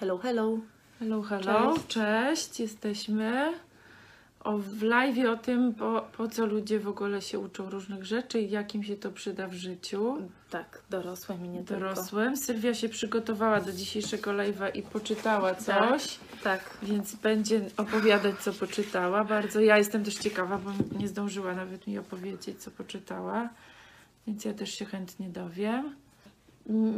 [0.00, 0.58] Hello, hello.
[0.98, 1.86] Hello, hello, Cześć.
[1.86, 3.52] cześć, jesteśmy
[4.44, 8.40] o, w live o tym, po, po co ludzie w ogóle się uczą różnych rzeczy
[8.40, 10.16] i jak im się to przyda w życiu
[10.50, 11.80] Tak, dorosłym i nie tylko.
[11.80, 12.36] dorosłym.
[12.36, 16.70] Sylwia się przygotowała do dzisiejszego live'a i poczytała coś, Tak.
[16.82, 19.24] więc będzie opowiadać, co poczytała.
[19.24, 23.48] Bardzo ja jestem też ciekawa, bo nie zdążyła nawet mi opowiedzieć, co poczytała,
[24.26, 25.94] więc ja też się chętnie dowiem.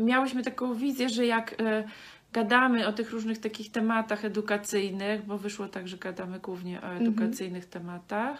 [0.05, 1.85] Miałyśmy taką wizję, że jak e,
[2.33, 7.67] gadamy o tych różnych takich tematach edukacyjnych, bo wyszło tak, że gadamy głównie o edukacyjnych
[7.67, 8.39] tematach,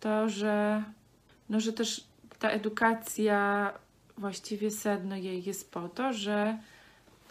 [0.00, 0.82] to że,
[1.48, 2.04] no, że też
[2.38, 3.72] ta edukacja,
[4.18, 6.58] właściwie sedno jej jest po to, że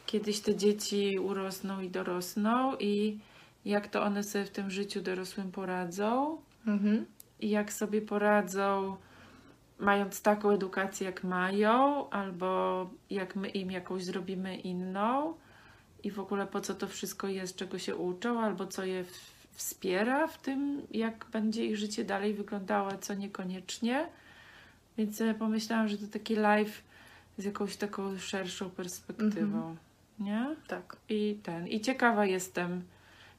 [0.06, 3.20] kiedyś te dzieci urosną i dorosną i
[3.66, 6.38] jak to one sobie w tym życiu dorosłym poradzą
[6.68, 7.06] Mhm.
[7.40, 8.98] i jak sobie poradzą
[9.80, 15.34] mając taką edukację jak mają albo jak my im jakąś zrobimy inną
[16.08, 19.04] i w ogóle po co to wszystko jest, czego się uczą albo co je
[19.52, 24.08] wspiera w tym, jak będzie ich życie dalej wyglądało, co niekoniecznie.
[24.98, 26.82] Więc pomyślałam, że to taki live
[27.38, 29.76] z jakąś taką szerszą perspektywą.
[30.20, 30.46] Nie?
[30.68, 30.98] Tak.
[31.10, 31.68] I ten.
[31.68, 32.82] I ciekawa jestem.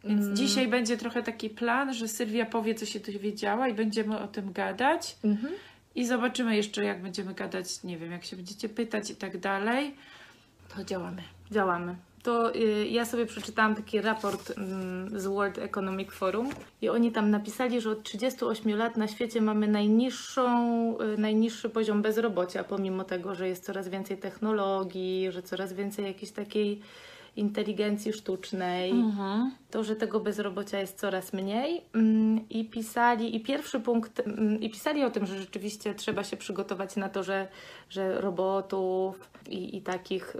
[0.04, 0.36] Więc Mm.
[0.36, 4.52] dzisiaj będzie trochę taki plan, że Sylwia powie, co się dowiedziała i będziemy o tym
[4.52, 5.16] gadać.
[5.24, 5.54] Mhm.
[5.94, 9.94] I zobaczymy jeszcze, jak będziemy gadać, nie wiem, jak się będziecie pytać i tak dalej.
[10.76, 11.22] To działamy.
[11.50, 11.96] Działamy.
[12.28, 16.48] To y, ja sobie przeczytałam taki raport mm, z World Economic Forum
[16.82, 20.48] i oni tam napisali, że od 38 lat na świecie mamy najniższą,
[21.00, 26.32] y, najniższy poziom bezrobocia, pomimo tego, że jest coraz więcej technologii, że coraz więcej jakiejś
[26.32, 26.80] takiej
[27.36, 28.90] inteligencji sztucznej.
[28.90, 29.52] Mhm.
[29.70, 34.70] to, że tego bezrobocia jest coraz mniej mm, i pisali, i pierwszy punkt, mm, i
[34.70, 37.48] pisali o tym, że rzeczywiście trzeba się przygotować na to, że,
[37.90, 40.36] że robotów i, i takich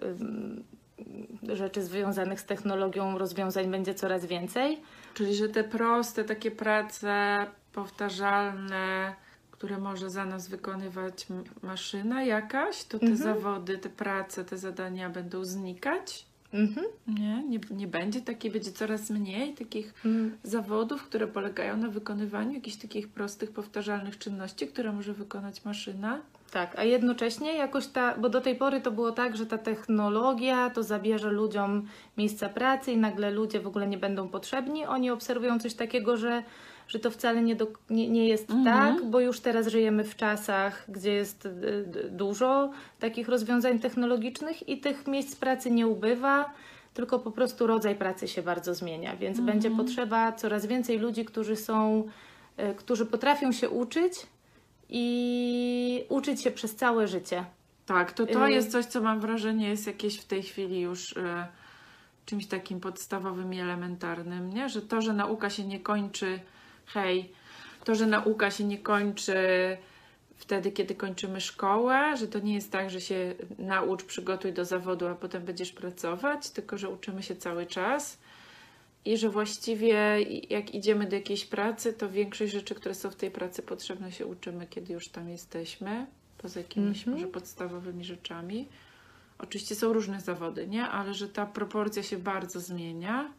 [1.53, 4.81] rzeczy związanych z technologią, rozwiązań będzie coraz więcej.
[5.15, 7.37] Czyli, że te proste takie prace
[7.73, 9.15] powtarzalne,
[9.51, 11.27] które może za nas wykonywać
[11.63, 13.17] maszyna jakaś, to te Mhm.
[13.23, 16.27] zawody, te prace, te zadania będą znikać.
[16.53, 16.87] Mhm.
[17.07, 22.53] Nie, nie, nie będzie takiej, będzie coraz mniej takich Mm, zawodów, które polegają na wykonywaniu
[22.53, 26.21] jakichś takich prostych, powtarzalnych czynności, które może wykonać maszyna.
[26.51, 30.71] Tak, a jednocześnie jakoś ta, bo do tej pory to było tak, że ta technologia
[30.71, 31.89] to zabierze ludziom
[32.19, 34.87] miejsca pracy i nagle ludzie w ogóle nie będą potrzebni.
[34.87, 36.43] Oni obserwują coś takiego, że,
[36.89, 38.65] że to wcale nie, do, nie, nie jest Mhm.
[38.65, 42.71] tak, bo już teraz żyjemy w czasach, gdzie jest y, dużo
[43.01, 46.51] takich rozwiązań technologicznych i tych miejsc pracy nie ubywa.
[46.95, 51.57] Tylko po prostu rodzaj pracy się bardzo zmienia, więc będzie potrzeba coraz więcej ludzi, którzy
[51.57, 52.05] są,
[52.59, 54.13] y, którzy potrafią się uczyć,
[54.89, 57.45] i uczyć się przez całe życie.
[57.87, 61.17] Tak, to to Y- jest coś, co mam wrażenie jest jakieś w tej chwili już
[61.17, 61.49] e,
[62.27, 64.69] czymś takim podstawowym i elementarnym, nie?
[64.69, 66.41] Że to, że nauka się nie kończy,
[66.87, 67.33] hej,
[67.85, 69.37] to, że nauka się nie kończy
[70.37, 75.07] wtedy, kiedy kończymy szkołę, że to nie jest tak, że się naucz, przygotuj do zawodu,
[75.07, 78.19] a potem będziesz pracować, tylko że uczymy się cały czas.
[79.09, 79.95] I że właściwie
[80.51, 84.27] jak idziemy do jakiejś pracy, to większość rzeczy, które są w tej pracy potrzebne, się
[84.27, 86.07] uczymy, kiedy już tam jesteśmy,
[86.39, 87.17] poza jakimiś Mhm.
[87.17, 88.69] może podstawowymi rzeczami.
[89.39, 90.85] Oczywiście są różne zawody, nie?
[90.89, 93.33] Ale że ta proporcja się bardzo zmienia.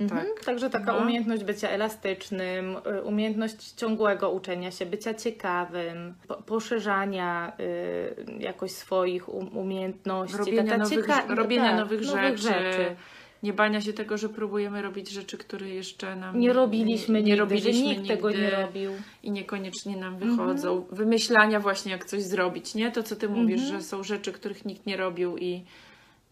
[0.00, 0.26] Mhm.
[0.26, 0.44] Tak.
[0.44, 0.98] Także taka No.
[0.98, 9.28] umiejętność bycia elastycznym, y, umiejętność ciągłego uczenia się, bycia ciekawym, po, poszerzania y, jakoś swoich
[9.28, 10.36] um, umiejętności.
[10.38, 12.96] Robienia, nowych, cieka- robienia tak, nowych, nowych rzeczy,
[13.44, 17.40] Nie bania się tego, że próbujemy robić rzeczy, które jeszcze nam Nie robiliśmy nie, nigdy,
[17.40, 18.50] robiliśmy że nikt tego nie nigdy.
[18.50, 18.92] robił.
[19.22, 20.30] i niekoniecznie nam Mhm.
[20.36, 20.86] wychodzą.
[20.90, 22.90] Wymyślania właśnie, jak coś zrobić, nie?
[22.92, 23.80] To, co ty mówisz, Mhm.
[23.80, 25.62] że są rzeczy, których nikt nie robił i,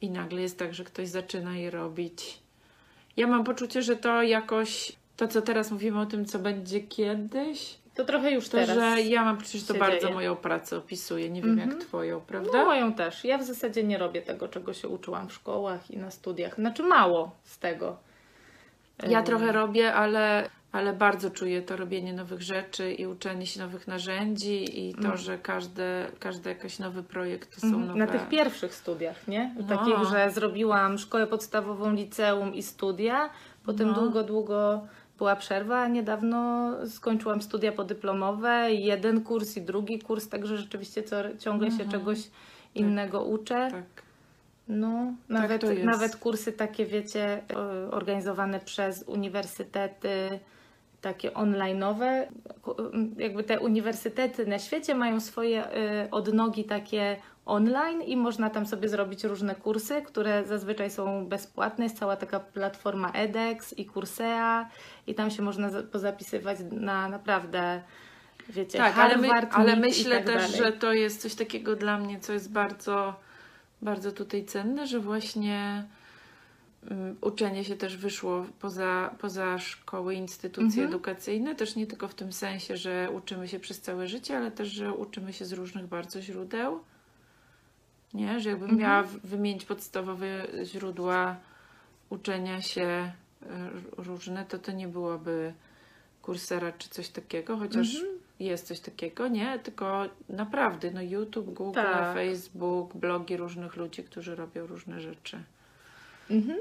[0.00, 2.38] i nagle jest tak, że ktoś zaczyna je robić.
[3.16, 7.74] Ja mam poczucie, że to jakoś, to co teraz mówimy o tym, co będzie kiedyś,
[7.94, 8.76] To trochę już to, teraz.
[8.76, 10.14] że ja mam poczucie, że to bardzo dzieje.
[10.14, 11.30] moją pracę opisuje.
[11.30, 11.70] Nie wiem, Mhm.
[11.70, 12.64] jak twoją, No prawda?
[12.64, 13.24] moją też.
[13.24, 16.54] Ja w zasadzie nie robię tego, czego się uczyłam w szkołach i na studiach.
[16.54, 17.96] Znaczy mało z tego.
[19.08, 23.88] Ja trochę robię, ale, ale bardzo czuję to robienie nowych rzeczy i uczenie się nowych
[23.88, 25.16] narzędzi i to, Mm.
[25.16, 27.98] że każde, każdy jakiś nowy projekt to są Mhm, nowe...
[27.98, 29.54] Na tych pierwszych studiach, nie?
[29.58, 29.76] No.
[29.78, 33.30] Takich, że zrobiłam szkołę podstawową, liceum i studia.
[33.66, 33.94] Potem No.
[33.94, 34.86] długo, długo
[35.18, 41.16] była przerwa, a niedawno skończyłam studia podyplomowe, jeden kurs i drugi kurs, także rzeczywiście co,
[41.38, 41.90] ciągle się Mhm.
[41.90, 42.18] czegoś
[42.74, 43.68] innego uczę.
[43.70, 44.02] Tak.
[44.68, 45.84] No, nawet, to jest.
[45.84, 47.42] nawet kursy takie, wiecie,
[47.90, 50.40] organizowane przez uniwersytety,
[51.00, 52.26] takie online'owe.
[53.18, 57.16] Jakby te uniwersytety na świecie mają swoje y, odnogi takie
[57.46, 61.84] online i można tam sobie zrobić różne kursy, które zazwyczaj są bezpłatne.
[61.84, 64.68] Jest cała taka platforma edX i Coursea
[65.06, 67.82] i tam się można za- pozapisywać na naprawdę,
[68.48, 70.56] wiecie, Tak, ale, my, Harvard, ale MIT i myślę tak też, dalej.
[70.58, 73.14] że to jest coś takiego dla mnie, co jest bardzo,
[73.82, 75.84] bardzo tutaj cenne, że właśnie
[76.90, 80.88] mm, uczenie się też wyszło poza, poza szkoły, instytucje Mhm.
[80.88, 84.68] edukacyjne, też nie tylko w tym sensie, że uczymy się przez całe życie, ale też,
[84.68, 86.80] że uczymy się z różnych bardzo źródeł.
[88.14, 88.80] Nie, że jakbym Mhm.
[88.90, 90.26] miała wymienić podstawowe
[90.64, 91.36] źródła
[92.10, 93.12] uczenia się e,
[93.96, 95.52] różne, to to nie byłoby
[96.26, 98.18] Coursera czy coś takiego, chociaż Mhm.
[98.40, 99.58] jest coś takiego, nie?
[99.58, 102.14] Tylko naprawdę, no YouTube, Google, Tak.
[102.14, 105.42] Facebook, blogi różnych ludzi, którzy robią różne rzeczy.
[106.30, 106.56] Mhm.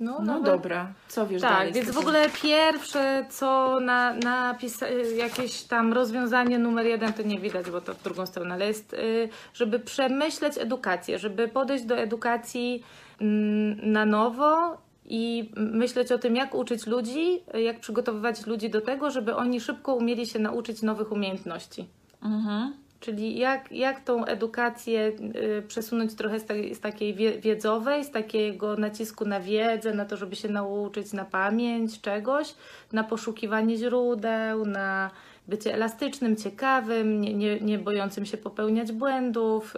[0.00, 1.72] No, No, no dobra, co wiesz Tak, dalej?
[1.72, 7.38] z więc w ogóle pierwsze, co na, napisa- jakieś tam rozwiązanie numer jeden, to nie
[7.40, 11.96] widać, bo to w drugą stronę, ale jest, y, żeby przemyśleć edukację, żeby podejść do
[11.96, 12.82] edukacji
[13.20, 19.10] mm, na nowo i myśleć o tym, jak uczyć ludzi, jak przygotowywać ludzi do tego,
[19.10, 21.86] żeby oni szybko umieli się nauczyć nowych umiejętności.
[22.22, 22.72] Mhm.
[23.00, 25.12] Czyli jak, jak tą edukację
[25.58, 26.46] y, przesunąć trochę z,
[26.76, 31.24] z takiej wie, wiedzowej, z takiego nacisku na wiedzę, na to, żeby się nauczyć na
[31.24, 32.54] pamięć czegoś,
[32.92, 35.10] na poszukiwanie źródeł, na
[35.48, 39.76] bycie elastycznym, ciekawym, nie, nie, nie bojącym się popełniać błędów,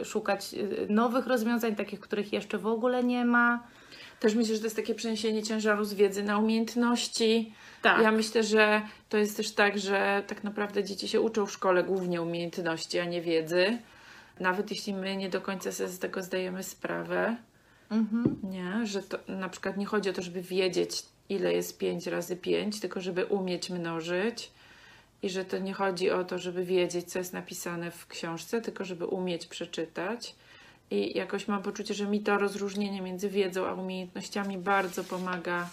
[0.00, 3.62] y, szukać y, nowych rozwiązań, takich, których jeszcze w ogóle nie ma.
[4.20, 7.52] Też myślę, że to jest takie przeniesienie ciężaru z wiedzy na umiejętności.
[7.82, 8.02] Tak.
[8.02, 11.84] Ja myślę, że to jest też tak, że tak naprawdę dzieci się uczą w szkole
[11.84, 13.78] głównie umiejętności, a nie wiedzy.
[14.40, 17.36] Nawet jeśli my nie do końca sobie z tego zdajemy sprawę,
[17.90, 18.36] Mhm.
[18.42, 18.86] nie?
[18.86, 22.80] że to na przykład nie chodzi o to, żeby wiedzieć, ile jest 5 razy 5,
[22.80, 24.50] tylko żeby umieć mnożyć.
[25.22, 28.84] I że to nie chodzi o to, żeby wiedzieć, co jest napisane w książce, tylko
[28.84, 30.34] żeby umieć przeczytać.
[30.90, 35.70] I jakoś mam poczucie, że mi to rozróżnienie między wiedzą a umiejętnościami bardzo pomaga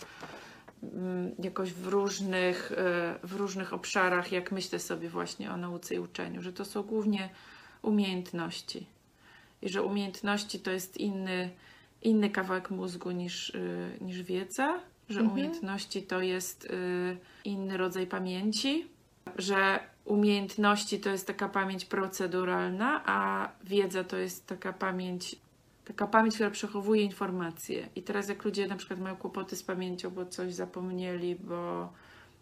[1.39, 6.41] jakoś w różnych, e, w różnych obszarach, jak myślę sobie właśnie o nauce i uczeniu,
[6.41, 7.29] że to są głównie
[7.81, 8.85] umiejętności.
[9.61, 11.49] I że umiejętności to jest inny,
[12.01, 14.79] inny kawałek mózgu niż, y, niż wiedza,
[15.09, 15.31] że Mhm.
[15.31, 18.87] umiejętności to jest y, inny rodzaj pamięci,
[19.35, 25.35] że umiejętności to jest taka pamięć proceduralna, a wiedza to jest taka pamięć,
[25.85, 27.89] taka pamięć, która przechowuje informacje.
[27.95, 31.93] I teraz jak ludzie na przykład mają kłopoty z pamięcią, bo coś zapomnieli, bo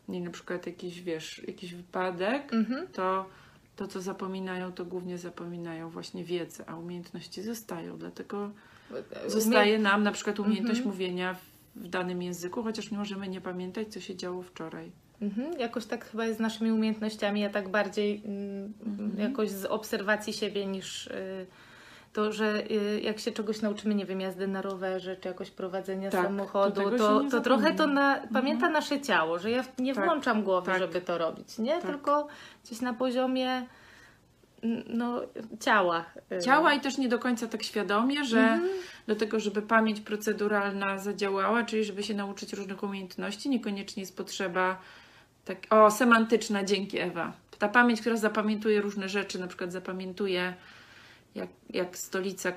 [0.07, 2.87] nie, na przykład jakiś, wiesz, jakiś wypadek, Mhm.
[2.87, 3.25] to
[3.75, 7.97] to, co zapominają, to głównie zapominają właśnie wiedzę, a umiejętności zostają.
[7.97, 8.51] Dlatego
[9.27, 10.95] zostaje nam na przykład umiejętność Mhm.
[10.95, 11.39] mówienia w,
[11.75, 14.91] w danym języku, chociaż nie możemy nie pamiętać, co się działo wczoraj.
[15.21, 19.19] Mhm, jakoś tak chyba jest z naszymi umiejętnościami, ja tak bardziej mm, Mhm.
[19.19, 21.45] jakoś z obserwacji siebie niż y,
[22.13, 26.09] to, że y, jak się czegoś nauczymy, nie wiem, jazdy na rowerze, czy jakoś prowadzenia
[26.09, 30.43] Tak, samochodu, to, to trochę to na, pamięta nasze ciało, że ja nie Tak, włączam
[30.43, 30.79] głowy, tak.
[30.79, 31.73] żeby to robić, nie?
[31.73, 31.81] Tak.
[31.91, 32.27] Tylko
[32.65, 33.65] gdzieś na poziomie
[34.87, 35.21] no,
[35.59, 36.05] ciała.
[36.31, 36.41] y.
[36.41, 38.69] Ciała i też nie do końca tak świadomie, że Mhm.
[39.07, 44.77] do tego, żeby pamięć proceduralna zadziałała, czyli żeby się nauczyć różnych umiejętności, niekoniecznie jest potrzeba
[45.45, 47.33] tak, o, semantyczna, dzięki Ewa.
[47.59, 50.53] Ta pamięć, która zapamiętuje różne rzeczy, na przykład zapamiętuje
[51.35, 52.53] jak, jak stolica y,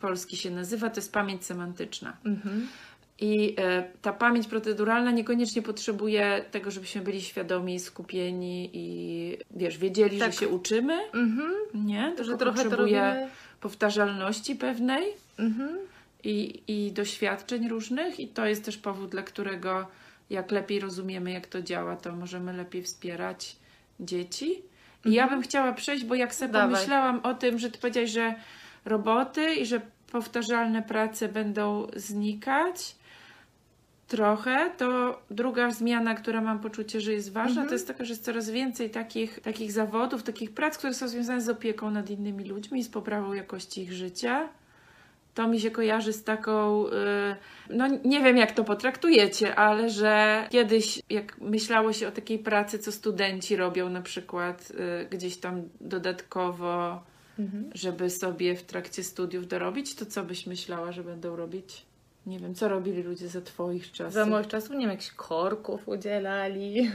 [0.00, 2.16] Polski się nazywa, to jest pamięć semantyczna.
[2.24, 2.68] Mhm.
[3.18, 10.18] I e, ta pamięć proceduralna niekoniecznie potrzebuje tego, żebyśmy byli świadomi, skupieni i wiesz, wiedzieli,
[10.18, 10.32] Tak.
[10.32, 11.52] że się uczymy, Mhm.
[11.74, 12.14] nie?
[12.16, 13.28] To, że trochę potrzebuje
[13.60, 15.04] powtarzalności pewnej
[15.38, 15.78] Mhm.
[16.24, 19.86] i, i doświadczeń różnych, i to jest też powód, dla którego
[20.30, 23.56] jak lepiej rozumiemy, jak to działa, to możemy lepiej wspierać
[24.00, 24.62] dzieci.
[25.06, 26.74] I ja bym chciała przejść, bo jak sobie Dawaj.
[26.74, 28.34] pomyślałam o tym, że ty powiedziałaś, że
[28.84, 29.80] roboty i że
[30.12, 32.96] powtarzalne prace będą znikać
[34.08, 37.68] trochę, to druga zmiana, która mam poczucie, że jest ważna, Mhm.
[37.68, 41.40] to jest taka, że jest coraz więcej takich, takich zawodów, takich prac, które są związane
[41.40, 44.48] z opieką nad innymi ludźmi i z poprawą jakości ich życia.
[45.36, 46.90] To mi się kojarzy z taką, y,
[47.70, 52.78] no nie wiem jak to potraktujecie, ale że kiedyś jak myślało się o takiej pracy,
[52.78, 57.00] co studenci robią na przykład y, gdzieś tam dodatkowo,
[57.38, 57.70] Mhm.
[57.74, 61.86] żeby sobie w trakcie studiów dorobić, to co byś myślała, że będą robić?
[62.26, 64.12] Nie wiem, co robili ludzie za twoich czasów.
[64.12, 66.90] Za moich czasów, nie wiem, jakichś korków udzielali.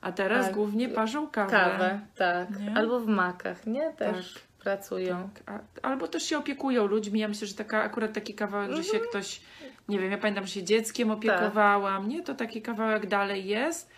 [0.00, 0.54] A teraz Tak.
[0.54, 1.50] głównie parzą kawę.
[1.50, 2.60] Kawę, tak.
[2.60, 2.76] Nie?
[2.76, 3.92] Albo w makach, nie?
[3.92, 4.42] Też Tak.
[4.58, 5.30] Pracują.
[5.34, 5.42] Tak.
[5.82, 7.20] A, albo też się opiekują ludźmi.
[7.20, 9.40] Ja myślę, że taka, akurat taki kawałek, że się ktoś,
[9.88, 12.22] nie wiem, ja pamiętam, że się dzieckiem opiekowałam, nie?
[12.22, 13.90] To taki kawałek dalej jest.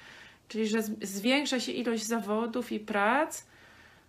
[0.49, 3.45] Czyli, że zwiększa się ilość zawodów i prac,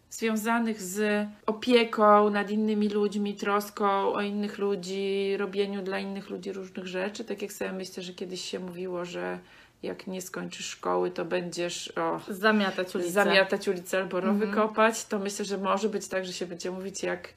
[0.09, 6.87] związanych z opieką nad innymi ludźmi, troską o innych ludzi, robieniu dla innych ludzi różnych
[6.87, 7.23] rzeczy.
[7.23, 9.39] Tak jak sobie myślę, że kiedyś się mówiło, że
[9.83, 13.11] jak nie skończysz szkoły, to będziesz o, Zamiatać ulicę.
[13.11, 14.67] zamiatać ulicę albo rowy Mhm.
[14.67, 17.29] kopać, to myślę, że może być tak, że się będzie mówić, jak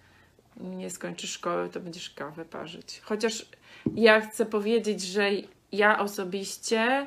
[0.56, 3.00] nie skończysz szkoły, to będziesz kawę parzyć.
[3.04, 3.46] Chociaż
[3.94, 5.30] ja chcę powiedzieć, że
[5.72, 7.06] ja osobiście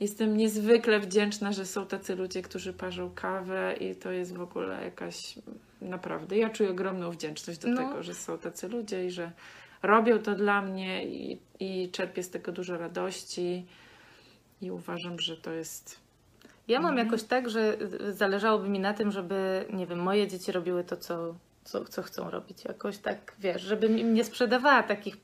[0.00, 4.84] jestem niezwykle wdzięczna, że są tacy ludzie, którzy parzą kawę i to jest w ogóle
[4.84, 5.34] jakaś
[5.82, 6.36] naprawdę.
[6.38, 7.76] Ja czuję ogromną wdzięczność do No.
[7.76, 9.30] tego, że są tacy ludzie i że
[9.82, 13.66] robią to dla mnie i, i czerpię z tego dużo radości
[14.62, 15.98] i uważam, że to jest
[16.68, 17.06] Ja mam Mhm.
[17.06, 17.76] jakoś tak, że
[18.10, 21.34] zależałoby mi na tym, żeby, nie wiem, moje dzieci robiły to, co,
[21.64, 22.64] co, co chcą robić.
[22.64, 25.16] Jakoś tak, wiesz, żebym im nie sprzedawała takich,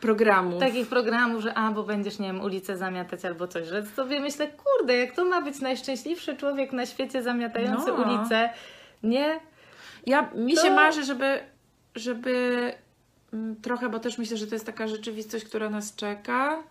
[0.00, 0.58] programu.
[0.60, 4.48] takich programów, że a, bo będziesz, nie wiem, ulicę zamiatać albo coś, że sobie myślę,
[4.48, 7.94] kurde, jak to ma być najszczęśliwszy człowiek na świecie zamiatający No.
[7.94, 8.50] ulicę,
[9.02, 9.40] nie?
[10.06, 11.40] Ja, mi To- się marzy, żeby,
[11.94, 12.72] żeby
[13.32, 16.62] mm, trochę, bo też myślę, że to jest taka rzeczywistość, która nas czeka,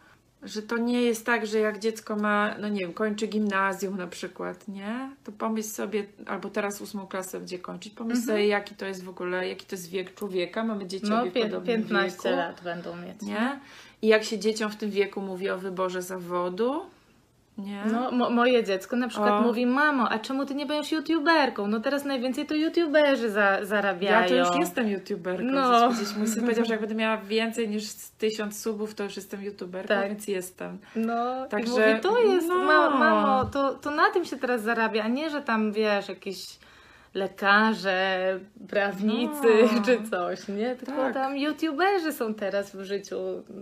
[0.43, 4.07] że to nie jest tak, że jak dziecko ma, no nie wiem, kończy gimnazjum na
[4.07, 5.09] przykład, nie?
[5.23, 8.37] To pomyśl sobie, albo teraz ósmą klasę gdzie kończyć, pomyśl Mhm.
[8.37, 10.63] sobie, jaki to jest w ogóle, jaki to jest wiek człowieka.
[10.63, 13.21] Mamy dzieci No, w podobnym 15 wieku, lat będą mieć.
[13.21, 13.59] nie?
[14.01, 16.81] I jak się dzieciom w tym wieku mówi o wyborze zawodu,
[17.57, 17.83] nie?
[17.91, 19.41] No, mo- moje dziecko na przykład O.
[19.41, 21.67] mówi, mamo, a czemu ty nie będziesz youtuberką?
[21.67, 24.21] No teraz najwięcej to youtuberzy za, zarabiają.
[24.21, 25.43] Ja to już jestem youtuberką.
[25.45, 25.89] No.
[25.89, 27.83] Gdzieś mój syn powiedział, że jak będę miała więcej niż
[28.17, 30.07] tysiąc subów, to już jestem youtuberką, Tak.
[30.07, 30.77] więc jestem.
[30.95, 32.55] No, Także- i mówię, to jest, no.
[32.57, 36.59] ma, mamo, to, to na tym się teraz zarabia, a nie, że tam, wiesz, jakieś
[37.13, 38.39] lekarze,
[38.69, 39.81] prawnicy No.
[39.85, 40.75] czy coś, nie?
[40.75, 41.13] Tylko Tak.
[41.13, 43.15] tam youtuberzy są teraz w życiu,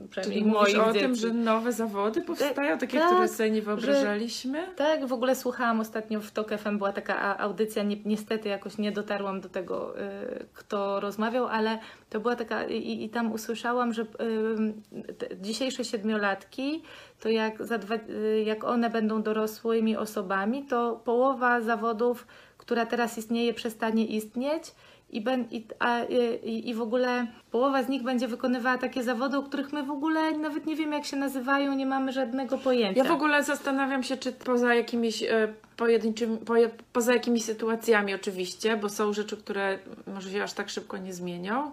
[0.09, 0.99] przynajmniej Czyli moich o dzieci.
[1.05, 4.67] tym, że nowe zawody powstają, takie, tak, które sobie nie wyobrażaliśmy?
[4.75, 8.91] Tak, w ogóle słuchałam ostatnio w TOK FM, była taka audycja, ni niestety jakoś nie
[8.91, 11.79] dotarłam do tego, y, kto rozmawiał, ale
[12.09, 16.83] to była taka i, i tam usłyszałam, że y, te dzisiejsze siedmiolatki,
[17.19, 22.27] to jak, za dwa, y, jak one będą dorosłymi osobami, to połowa zawodów,
[22.69, 24.63] która teraz istnieje, przestanie istnieć.
[25.09, 26.03] I, ben, i, a,
[26.43, 29.91] i, I w ogóle połowa z nich będzie wykonywała takie zawody, o których my w
[29.91, 33.03] ogóle nawet nie wiemy, jak się nazywają, nie mamy żadnego pojęcia.
[33.03, 38.77] Ja w ogóle zastanawiam się, czy poza jakimiś e, pojedynczymi, poje, poza jakimiś sytuacjami oczywiście,
[38.77, 41.71] bo są rzeczy, które może się aż tak szybko nie zmienią,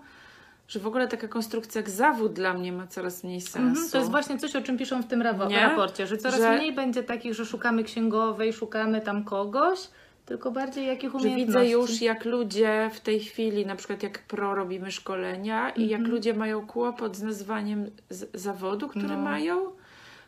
[0.69, 3.59] że w ogóle taka konstrukcja jak zawód dla mnie ma coraz mniej sensu.
[3.59, 5.61] Mhm, to jest właśnie coś, o czym piszą w tym Nie?
[5.61, 9.79] raporcie, że coraz Że- mniej będzie takich, że szukamy księgowej, szukamy tam kogoś,
[10.27, 11.47] tylko bardziej jakich Że umiejętności.
[11.47, 15.99] widzę już, jak ludzie w tej chwili, na przykład jak pro robimy szkolenia i jak
[16.01, 16.15] Mhm.
[16.15, 19.19] ludzie mają kłopot z nazwaniem z zawodu, który No.
[19.19, 19.71] mają,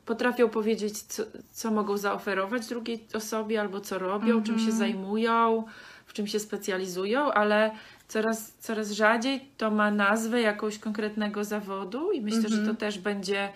[0.07, 4.79] potrafią powiedzieć, co, co mogą zaoferować drugiej osobie, albo co robią, czym się Mhm.
[4.79, 5.65] zajmują,
[6.07, 7.71] w czym się specjalizują, ale
[8.09, 12.67] coraz, coraz rzadziej to ma nazwę jakąś konkretnego zawodu i myślę, że Mhm.
[12.67, 13.49] to też będzie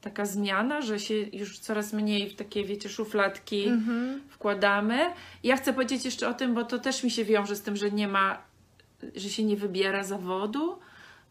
[0.00, 4.20] taka zmiana, że się już coraz mniej w takie, wiecie, szufladki Mhm.
[4.28, 4.98] wkładamy.
[5.42, 7.90] Ja chcę powiedzieć jeszcze o tym, bo to też mi się wiąże z tym, że
[7.90, 8.42] nie ma,
[9.16, 10.78] że się nie wybiera zawodu,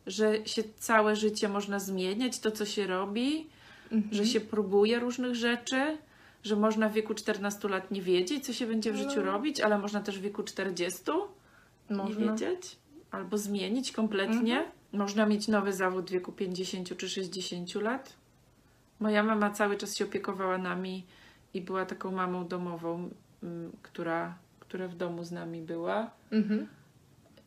[0.08, 3.48] że się całe życie można zmieniać, to co się robi,
[3.92, 4.14] Mhm.
[4.14, 5.98] że się próbuje różnych rzeczy,
[6.44, 9.22] że można w wieku 14 lat nie wiedzieć, co się będzie w życiu No.
[9.22, 11.02] robić, ale można też w wieku 40
[11.90, 12.32] nie Można.
[12.32, 12.76] wiedzieć,
[13.12, 14.54] albo zmienić kompletnie.
[14.58, 14.72] Mhm.
[14.94, 18.14] Można mieć nowy zawód w wieku 50 czy 60 lat.
[19.00, 21.06] Moja mama cały czas się opiekowała nami
[21.54, 23.10] i była taką mamą domową,
[23.44, 26.12] mm, która, która w domu z nami była.
[26.32, 26.68] Mhm.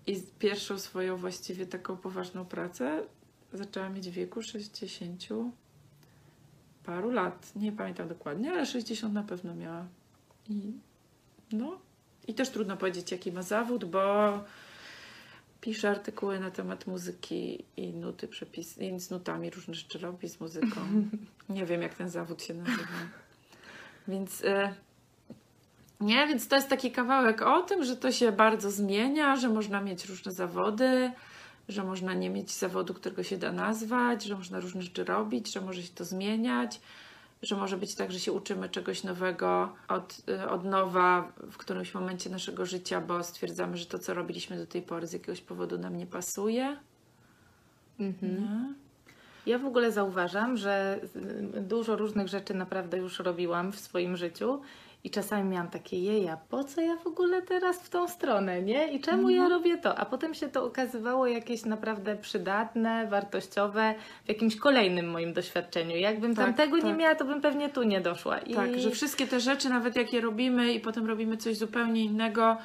[0.07, 3.03] I pierwszą swoją właściwie taką poważną pracę
[3.53, 5.25] zaczęła mieć w wieku 60
[6.85, 7.53] paru lat.
[7.57, 9.87] Nie pamiętam dokładnie, ale 60 na pewno miała.
[10.49, 10.73] I
[11.53, 11.79] no.
[12.29, 14.33] I też trudno powiedzieć, jaki ma zawód, bo
[15.61, 20.41] pisze artykuły na temat muzyki i nuty przepis, i z nutami różne rzeczy robi z
[20.41, 20.81] muzyką.
[21.49, 22.89] Nie wiem, jak ten zawód się nazywa.
[24.09, 24.75] Więc e,
[26.01, 29.81] nie, więc to jest taki kawałek o tym, że to się bardzo zmienia, że można
[29.81, 31.13] mieć różne zawody,
[31.69, 35.61] że można nie mieć zawodu, którego się da nazwać, że można różne rzeczy robić, że
[35.61, 36.81] może się to zmieniać,
[37.43, 41.95] że może być tak, że się uczymy czegoś nowego od, y, od nowa w którymś
[41.95, 45.79] momencie naszego życia, bo stwierdzamy, że to, co robiliśmy do tej pory z jakiegoś powodu
[45.79, 46.77] nam nie pasuje.
[48.01, 48.35] Mhm.
[48.35, 48.75] Nie?
[49.47, 51.01] Ja w ogóle zauważam, że
[51.63, 54.61] dużo różnych rzeczy naprawdę już robiłam w swoim życiu
[55.05, 58.93] i czasami miałam takie jeja, po co ja w ogóle teraz w tą stronę, nie?
[58.93, 59.99] I czemu ja robię to?
[59.99, 65.97] A potem się to okazywało jakieś naprawdę przydatne, wartościowe w jakimś kolejnym moim doświadczeniu.
[65.97, 66.99] Jakbym Tak, tam tego nie tak.
[66.99, 68.39] miała, to bym pewnie tu nie doszła.
[68.39, 68.55] I...
[68.55, 72.57] Tak, że wszystkie te rzeczy, nawet jakie robimy i potem robimy coś zupełnie innego,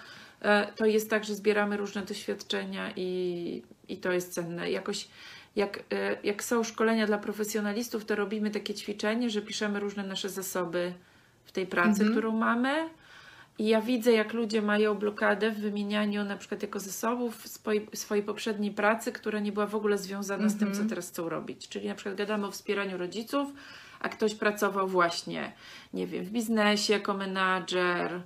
[0.41, 4.71] e, to jest tak, że zbieramy różne doświadczenia i, i to jest cenne.
[4.71, 5.07] Jakoś
[5.55, 10.29] jak, e, jak są szkolenia dla profesjonalistów, to robimy takie ćwiczenie, że piszemy różne nasze
[10.29, 10.93] zasoby
[11.45, 12.11] w tej pracy, Mhm.
[12.11, 12.89] którą mamy.
[13.59, 18.23] I ja widzę, jak ludzie mają blokadę w wymienianiu na przykład jako zasobów swojej, swojej
[18.23, 20.83] poprzedniej pracy, która nie była w ogóle związana z tym, Mhm.
[20.83, 21.69] co teraz chcą robić.
[21.69, 23.47] Czyli na przykład gadamy o wspieraniu rodziców,
[23.99, 25.51] a ktoś pracował właśnie,
[25.93, 28.21] nie wiem, w biznesie jako menadżer,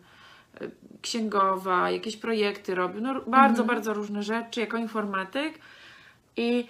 [0.62, 0.72] y,
[1.02, 3.68] księgowa, jakieś projekty robił, no bardzo, Mhm.
[3.68, 5.60] bardzo różne rzeczy, jako informatyk.
[6.38, 6.68] I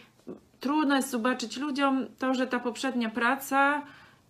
[0.59, 3.81] trudno jest zobaczyć ludziom to, że ta poprzednia praca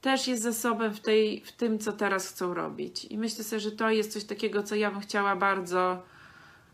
[0.02, 3.06] też jest zasobem w, tej, w tym, co teraz chcą robić.
[3.06, 6.02] I myślę sobie, że to jest coś takiego, co ja bym chciała bardzo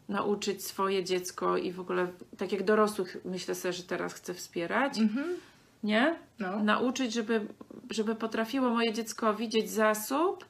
[0.09, 4.97] nauczyć swoje dziecko i w ogóle, tak jak dorosłych, myślę sobie, że teraz chcę wspierać,
[4.99, 5.27] Mhm.
[5.83, 6.15] nie?
[6.39, 6.63] No.
[6.63, 7.47] Nauczyć, żeby,
[7.89, 10.45] żeby potrafiło moje dziecko widzieć zasób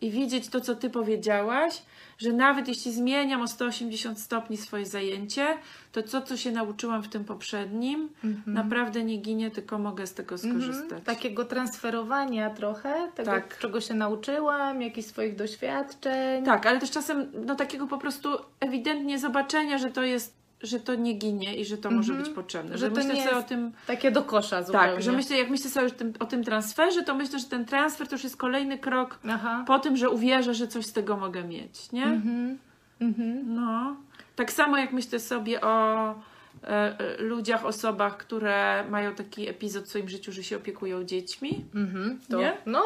[0.00, 1.82] i widzieć to, co ty powiedziałaś,
[2.18, 5.46] że nawet jeśli zmieniam o 180 stopni swoje zajęcie,
[5.92, 8.54] to to, co się nauczyłam w tym poprzednim, Mhm.
[8.54, 10.82] naprawdę nie ginie, tylko mogę z tego skorzystać.
[10.84, 11.02] Mhm.
[11.02, 13.58] Takiego transferowania trochę, tego Tak.
[13.58, 16.44] czego się nauczyłam, jakichś swoich doświadczeń.
[16.44, 18.28] Tak, ale też czasem no, takiego po prostu
[18.60, 22.26] ewidentnie zobaczenia, że to jest, że to nie ginie i że to może Mhm.
[22.28, 22.78] być potrzebne.
[22.78, 24.88] Że Że, myślę sobie o tym, Takie do kosza zupełnie.
[24.92, 27.64] tak, że myślę, jak myślę sobie o tym, o tym transferze, to myślę, że ten
[27.64, 29.64] transfer to już jest kolejny krok Aha.
[29.66, 32.04] po tym, że uwierzę, że coś z tego mogę mieć, nie?
[32.04, 32.58] Mhm.
[33.00, 33.54] Mhm.
[33.54, 33.96] No.
[34.36, 39.88] Tak samo jak myślę sobie o e, e, ludziach, osobach, które mają taki epizod w
[39.88, 42.20] swoim życiu, że się opiekują dziećmi, Mhm.
[42.30, 42.56] To, Nie?
[42.66, 42.82] No,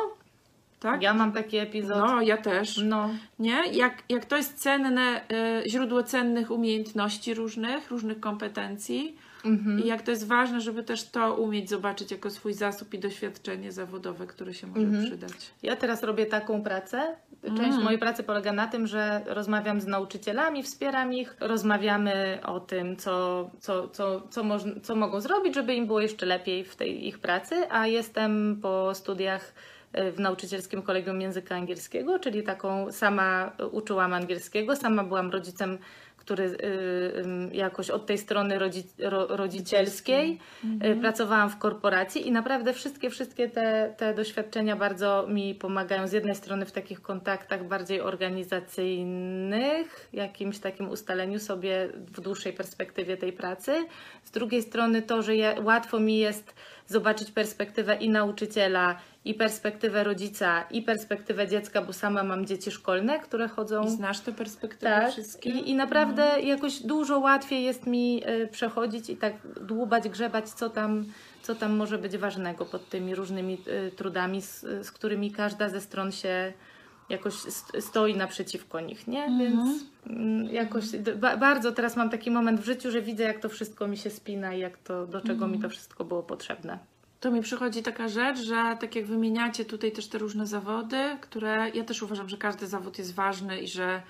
[0.83, 1.03] tak?
[1.03, 1.97] ja mam taki epizod.
[1.99, 2.77] No, ja też.
[2.85, 3.11] No.
[3.39, 3.63] Nie?
[3.73, 9.81] Jak, jak to jest cenne, e, źródło cennych umiejętności różnych, różnych kompetencji Mhm.
[9.85, 13.73] i jak to jest ważne, żeby też to umieć zobaczyć jako swój zasób i doświadczenie
[13.73, 15.05] zawodowe, które się może Mhm.
[15.07, 15.33] przydać.
[15.63, 17.17] Ja teraz robię taką pracę.
[17.47, 17.83] Część Mm.
[17.83, 23.51] mojej pracy polega na tym, że rozmawiam z nauczycielami, wspieram ich, rozmawiamy o tym, co,
[23.61, 27.19] co, co, co, moż- co mogą zrobić, żeby im było jeszcze lepiej w tej ich
[27.19, 34.13] pracy, a jestem po studiach y, w nauczycielskim kolegium języka angielskiego, czyli taką sama uczyłam
[34.13, 35.79] angielskiego, sama byłam rodzicem,
[36.23, 36.57] który y,
[37.53, 40.39] y, jakoś od tej strony rodzi, ro, rodzicielskiej.
[40.85, 46.07] Y, pracowałam w korporacji i naprawdę wszystkie, wszystkie te, te doświadczenia bardzo mi pomagają.
[46.07, 53.17] Z jednej strony w takich kontaktach bardziej organizacyjnych, jakimś takim ustaleniu sobie w dłuższej perspektywie
[53.17, 53.87] tej pracy,
[54.25, 56.55] z drugiej strony to, że ja, łatwo mi jest
[56.93, 63.19] zobaczyć perspektywę i nauczyciela, i perspektywę rodzica, i perspektywę dziecka, bo sama mam dzieci szkolne,
[63.21, 65.13] które chodzą I znasz te perspektywy tak.
[65.13, 65.51] wszystkie?
[65.51, 70.71] I, I naprawdę jakoś dużo łatwiej jest mi y, przechodzić i tak dłubać, grzebać, co
[70.71, 71.05] tam,
[71.43, 75.81] co tam może być ważnego pod tymi różnymi y, trudami, z, z którymi każda ze
[75.81, 76.53] stron się
[77.13, 79.25] jakoś st- stoi naprzeciwko nich, nie?
[79.25, 79.39] Mhm.
[79.39, 80.85] Więc mm, jakoś
[81.17, 84.11] ba- bardzo teraz mam taki moment w życiu, że widzę, jak to wszystko mi się
[84.11, 85.53] spina i jak to, do czego Mhm.
[85.53, 86.79] mi to wszystko było potrzebne.
[87.21, 91.71] To mi przychodzi taka rzecz, że tak jak wymieniacie tutaj też te różne zawody, które
[91.75, 94.03] ja też uważam, że każdy zawód jest ważny i że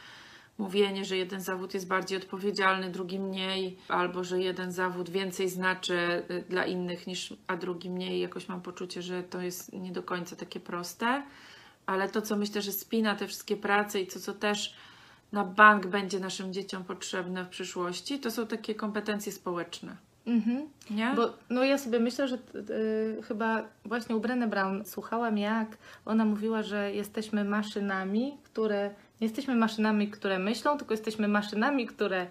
[0.59, 6.23] mówienie, że jeden zawód jest bardziej odpowiedzialny, drugi mniej, albo że jeden zawód więcej znaczy
[6.31, 10.03] y, dla innych niż, a drugi mniej, jakoś mam poczucie, że to jest nie do
[10.03, 11.23] końca takie proste.
[11.87, 14.75] Ale to, co myślę, że spina te wszystkie prace i to, co też
[15.33, 19.97] na bank będzie naszym dzieciom potrzebne w przyszłości, to są takie kompetencje społeczne.
[20.27, 20.69] Mhm.
[20.91, 21.13] Nie?
[21.17, 26.25] Bo no ja sobie myślę, że y, chyba właśnie u Brené Brown słuchałam, jak ona
[26.25, 28.91] mówiła, że jesteśmy maszynami, które
[29.21, 32.27] nie jesteśmy maszynami, które myślą, tylko jesteśmy maszynami, które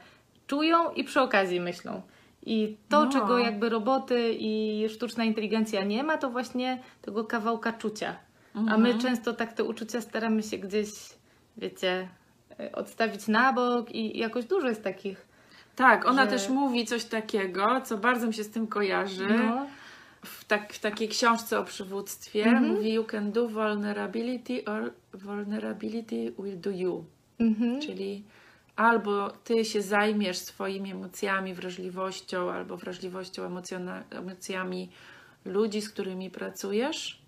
[0.48, 2.02] czują i przy okazji myślą.
[2.46, 3.12] I to, No.
[3.12, 8.16] czego jakby roboty i sztuczna inteligencja nie ma, to właśnie tego kawałka czucia.
[8.70, 10.90] A my często tak te uczucia staramy się gdzieś,
[11.58, 12.08] wiecie,
[12.60, 15.28] y, odstawić na bok i jakoś dużo jest takich.
[15.76, 19.28] Tak, ona że- też mówi coś takiego, co bardzo mi się z tym kojarzy.
[19.28, 19.68] No,
[20.24, 22.68] W, tak, w takiej książce o przywództwie Mhm.
[22.68, 27.06] mówi You can do vulnerability or vulnerability will do you.
[27.40, 27.82] mhm.
[27.82, 28.24] Czyli
[28.76, 34.90] albo ty się zajmiesz swoimi emocjami, wrażliwością, albo wrażliwością, emocjona- emocjami
[35.46, 37.21] ludzi, z którymi pracujesz,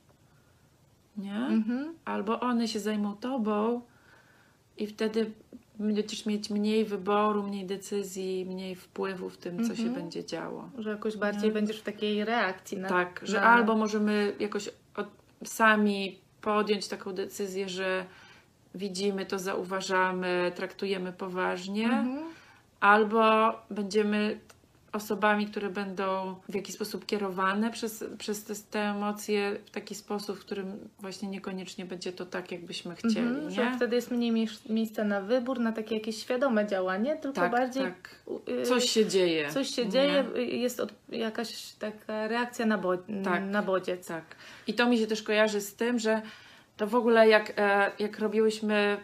[1.18, 1.36] nie?
[1.36, 1.94] Mhm.
[2.06, 3.82] Albo one się zajmą tobą
[4.78, 5.32] i wtedy
[5.80, 9.94] będziesz mieć mniej wyboru, mniej decyzji, mniej wpływu w tym, co się Mhm.
[10.02, 10.70] będzie działo.
[10.78, 11.54] Że jakoś bardziej Nie?
[11.54, 13.44] będziesz w takiej reakcji na Tak, że na...
[13.48, 15.08] albo możemy jakoś od,
[15.44, 18.06] sami podjąć taką decyzję, że
[18.76, 22.24] widzimy to, zauważamy, traktujemy poważnie, Mhm.
[22.80, 24.40] albo będziemy
[24.94, 30.40] osobami, które będą w jakiś sposób kierowane przez, przez te, emocje w taki sposób, w
[30.40, 33.76] którym właśnie niekoniecznie będzie to tak, jakbyśmy chcieli, Mhm, że nie?
[33.76, 37.84] wtedy jest mniej miejsc- miejsca na wybór, na takie jakieś świadome działanie, tylko Tak, bardziej
[37.84, 38.16] tak.
[38.62, 39.50] y, Coś się dzieje.
[39.50, 39.92] coś się nie?
[39.92, 43.44] dzieje, y, jest od, jakaś taka reakcja na, bo, Tak.
[43.46, 44.08] na bodziec.
[44.08, 44.24] Tak.
[44.68, 46.22] I to mi się też kojarzy z tym, że
[46.78, 48.98] to w ogóle jak, e, jak robiłyśmy,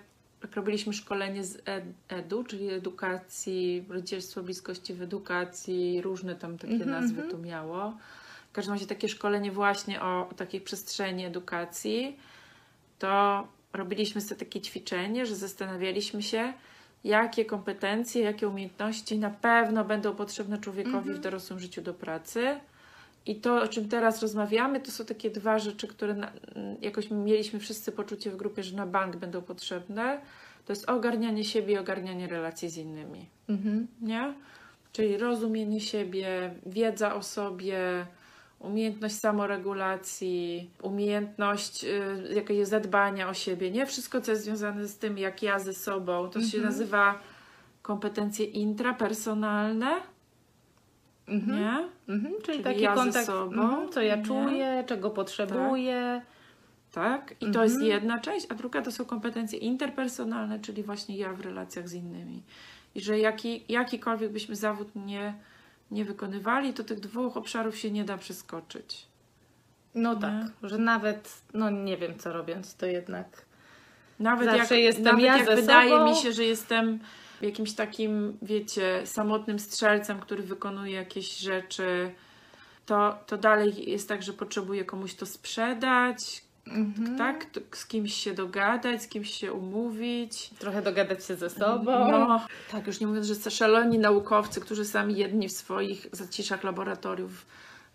[0.43, 6.73] jak robiliśmy szkolenie z ed, EDU, czyli edukacji, rodzicielstwo bliskości w edukacji, różne tam takie
[6.73, 7.31] Mhm, nazwy mhm.
[7.31, 7.97] to miało.
[8.49, 12.17] W każdym razie takie szkolenie właśnie o, o takiej przestrzeni edukacji,
[12.99, 16.53] to robiliśmy sobie takie ćwiczenie, że zastanawialiśmy się,
[17.03, 21.15] jakie kompetencje, jakie umiejętności na pewno będą potrzebne człowiekowi Mhm.
[21.17, 22.59] w dorosłym życiu do pracy.
[23.25, 27.11] I to, o czym teraz rozmawiamy, to są takie dwa rzeczy, które na, m, jakoś
[27.11, 30.21] mieliśmy wszyscy poczucie w grupie, że na bank będą potrzebne.
[30.65, 33.25] To jest ogarnianie siebie i ogarnianie relacji z innymi.
[33.49, 33.87] Mhm.
[34.01, 34.33] Nie?
[34.93, 38.05] Czyli rozumienie siebie, wiedza o sobie,
[38.59, 43.71] umiejętność samoregulacji, umiejętność y, jakiegoś zadbania o siebie.
[43.71, 46.29] Nie wszystko, co jest związane z tym, jak ja ze sobą.
[46.29, 46.63] To się Mhm.
[46.63, 47.19] nazywa
[47.81, 49.87] kompetencje intrapersonalne.
[51.29, 51.59] Mhm.
[51.59, 51.89] Nie?
[52.15, 52.33] Mhm.
[52.33, 54.23] Czyli, Czyli taki ja ze kontakt, sobą, mhm, co ja nie?
[54.23, 56.21] czuję, czego potrzebuję.
[56.91, 57.31] Tak?
[57.31, 57.63] I to Mhm.
[57.65, 61.93] jest jedna część, a druga to są kompetencje interpersonalne, czyli właśnie ja w relacjach z
[61.93, 62.43] innymi.
[62.95, 65.33] I że jaki, jakikolwiek byśmy zawód nie,
[65.91, 69.05] nie wykonywali, to tych dwóch obszarów się nie da przeskoczyć.
[69.95, 70.21] No Nie?
[70.21, 73.45] tak, że nawet, no nie wiem co robiąc, to jednak
[74.19, 76.09] Nawet Zawsze jak, jestem nawet ja jak wydaje sobą.
[76.09, 76.99] mi się, że jestem
[77.41, 82.11] jakimś takim, wiecie, samotnym strzelcem, który wykonuje jakieś rzeczy,
[82.85, 87.17] to, to dalej jest tak, że potrzebuję komuś to sprzedać, mhm.
[87.17, 87.45] tak?
[87.71, 90.49] Z kimś się dogadać, z kimś się umówić.
[90.59, 92.11] trochę dogadać się ze sobą.
[92.11, 97.45] No, tak, już nie mówiąc, że szaloni naukowcy, którzy sami jedni w swoich zaciszach laboratoriów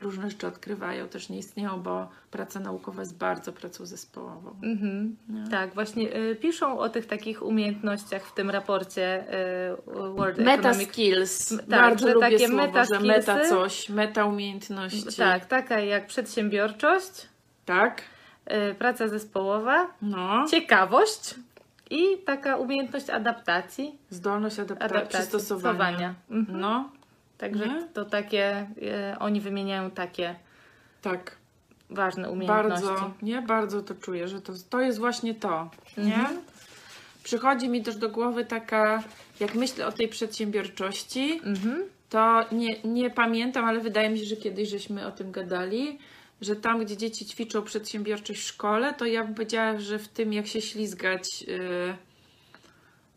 [0.04, 4.56] różne rzeczy odkrywają, też nie istnieją, bo praca naukowa jest bardzo pracą zespołową.
[4.62, 5.16] Mhm.
[5.28, 5.48] Nie?
[5.50, 9.24] Tak, właśnie y, piszą o tych takich umiejętnościach w tym raporcie
[9.68, 11.48] y, World Meta Economic skills.
[11.56, 15.16] Tak, bardzo lubię takie słowo, meta że meta coś, meta umiejętności.
[15.16, 17.28] Tak, taka jak przedsiębiorczość,
[17.64, 18.02] Tak?
[18.70, 20.44] y, praca zespołowa, No.
[20.50, 21.34] ciekawość
[21.90, 25.74] i taka umiejętność adaptacji, Zdolność adapta- adaptacji, przystosowania.
[25.74, 26.14] stosowania.
[26.30, 26.60] Mhm.
[26.60, 26.90] No,
[27.38, 27.88] Także Nie?
[27.94, 28.66] to takie,
[29.14, 30.34] y, oni wymieniają takie
[31.02, 31.36] tak.
[31.90, 32.86] ważne umiejętności.
[32.86, 33.42] Bardzo, nie?
[33.42, 36.14] Bardzo to czuję, że to, to jest właśnie to, nie?
[36.14, 36.36] Mhm.
[37.22, 39.02] Przychodzi mi też do głowy taka,
[39.40, 41.82] jak myślę o tej przedsiębiorczości, Mhm.
[42.10, 45.98] to nie, nie pamiętam, ale wydaje mi się, że kiedyś żeśmy o tym gadali,
[46.40, 50.32] że tam, gdzie dzieci ćwiczą przedsiębiorczość w szkole, to ja bym powiedziała, że w tym,
[50.32, 51.94] jak się ślizgać, yy,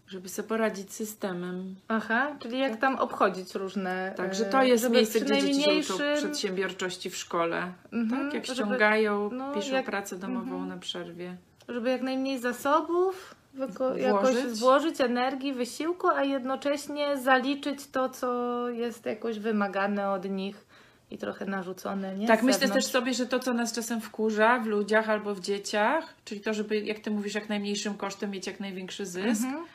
[0.08, 1.76] żeby sobie poradzić z systemem.
[1.88, 4.14] Aha, czyli jak tam obchodzić różne.
[4.18, 7.72] Tak, y, że to jest żeby miejsce, gdzie dzieci uczą najmniejszym- przedsiębiorczości w szkole.
[7.94, 10.68] Mhm, tak, jak żeby- ściągają, no, piszą jak- pracę domową mhm.
[10.68, 11.36] na przerwie.
[11.70, 14.04] żeby jak najmniej zasobów Włożyć.
[14.04, 20.66] jakoś włożyć energii, wysiłku, a jednocześnie zaliczyć to, co jest jakoś wymagane od nich
[21.12, 22.28] i trochę narzucone, nie?
[22.28, 26.14] Tak, myślę też sobie, że to, co nas czasem wkurza w ludziach albo w dzieciach,
[26.26, 29.66] czyli to, żeby, jak ty mówisz, jak najmniejszym kosztem mieć jak największy zysk, Mhm.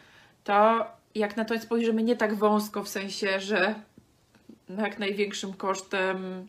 [0.44, 3.74] To jak na to spojrzymy nie tak wąsko, w sensie, że
[4.78, 6.46] jak największym kosztem,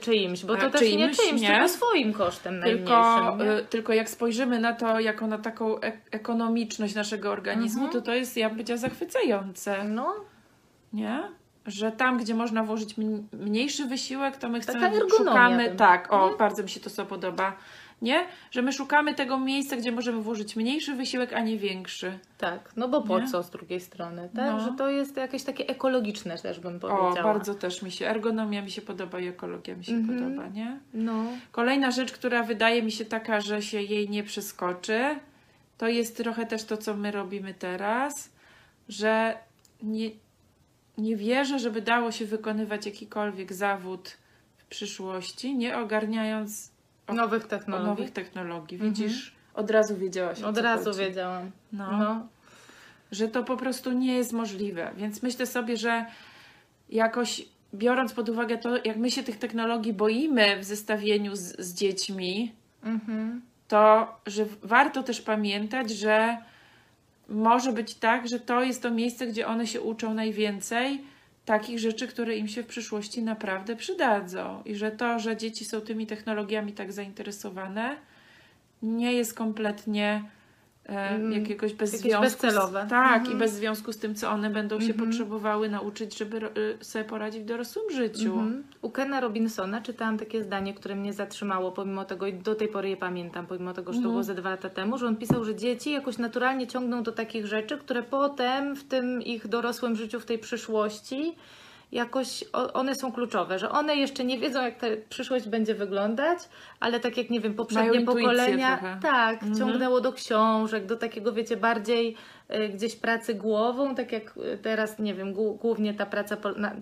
[0.00, 1.48] Czyimś, bo to też nie czyimś, czyimś, nie?
[1.48, 3.50] tylko swoim kosztem tylko, nie?
[3.52, 7.92] y, tylko jak spojrzymy na to jako na taką ek- ekonomiczność naszego organizmu, Mhm.
[8.02, 10.14] to to jest, ja bym powiedziała, zachwycające, No,
[10.92, 11.22] nie?
[11.66, 16.36] Że tam, gdzie można włożyć mn- mniejszy wysiłek, to my chcemy, szukamy, tak, o, nie?
[16.36, 17.56] bardzo mi się to co podoba,
[18.02, 18.26] nie?
[18.50, 22.18] Że my szukamy tego miejsca, gdzie możemy włożyć mniejszy wysiłek, a nie większy.
[22.38, 23.26] tak, no bo po Nie?
[23.28, 24.52] co z drugiej strony, tak?
[24.52, 24.60] No.
[24.60, 27.22] Że to jest jakieś takie ekologiczne też bym O, powiedziała.
[27.34, 30.18] bardzo też mi się, ergonomia mi się podoba i ekologia mi się Mhm.
[30.18, 30.78] podoba, nie?
[30.94, 35.00] No, Kolejna rzecz, która wydaje mi się taka, że się jej nie przeskoczy,
[35.78, 38.30] to jest trochę też to, co my robimy teraz,
[38.88, 39.38] że
[39.82, 40.10] nie,
[40.98, 44.16] nie wierzę, żeby dało się wykonywać jakikolwiek zawód
[44.56, 46.70] w przyszłości, nie ogarniając
[47.10, 47.88] o- nowych o technologii.
[47.88, 48.74] nowych technologii.
[48.76, 48.94] Mhm.
[48.94, 50.42] Widzisz, od razu wiedziałaś.
[50.42, 50.98] o Od razu chodzi.
[50.98, 51.50] wiedziałam.
[51.72, 51.98] No.
[51.98, 52.26] No.
[53.12, 54.90] że to po prostu nie jest możliwe.
[54.96, 56.06] Więc myślę sobie, że
[56.88, 57.42] jakoś
[57.74, 62.52] biorąc pod uwagę to, jak my się tych technologii boimy w zestawieniu z, z dziećmi,
[62.84, 63.42] Mhm.
[63.68, 66.36] to że warto też pamiętać, że
[67.28, 71.04] może być tak, że to jest to miejsce, gdzie one się uczą najwięcej
[71.50, 74.62] takich rzeczy, które im się w przyszłości naprawdę przydadzą.
[74.64, 77.96] I że to, że dzieci są tymi technologiami tak zainteresowane,
[78.82, 80.24] nie jest kompletnie
[80.88, 82.22] e, Mm, jakiegoś bez jakieś związku.
[82.24, 82.84] bezcelowe.
[82.86, 83.36] Z, tak, Mhm.
[83.36, 85.08] i bez związku z tym, co one będą się Mhm.
[85.08, 86.48] potrzebowały nauczyć, żeby ro-
[86.80, 88.32] y, sobie poradzić w dorosłym życiu.
[88.32, 88.64] Mhm.
[88.82, 92.88] U Kena Robinsona czytałam takie zdanie, które mnie zatrzymało, pomimo tego i do tej pory
[92.88, 94.12] je pamiętam, pomimo tego, że to Mhm.
[94.12, 97.46] było ze dwa lata temu, że on pisał, że dzieci jakoś naturalnie ciągną do takich
[97.46, 101.34] rzeczy, które potem w tym ich dorosłym życiu, w tej przyszłości,
[101.92, 106.38] jakoś one są kluczowe, że one jeszcze nie wiedzą, jak ta przyszłość będzie wyglądać,
[106.80, 108.98] ale tak jak nie wiem, poprzednie pokolenia, trochę.
[109.02, 109.54] tak, Mhm.
[109.58, 112.16] ciągnęło do książek, do takiego, wiecie, bardziej
[112.54, 116.74] y, gdzieś pracy głową, tak jak y, teraz, nie wiem, głó- głównie ta praca na,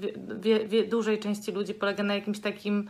[0.00, 2.88] wie, wie, wie, dużej części ludzi polega na jakimś takim,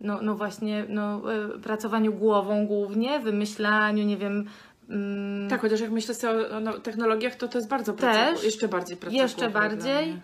[0.00, 1.22] no, no właśnie, no,
[1.56, 4.46] y, pracowaniu głową głównie, wymyślaniu, nie wiem.
[4.88, 8.00] mm, Tak, chociaż jak myślę sobie o no, technologiach, to to jest bardzo Też.
[8.16, 10.16] pracogło- jeszcze bardziej pracogłowe Jeszcze bardziej,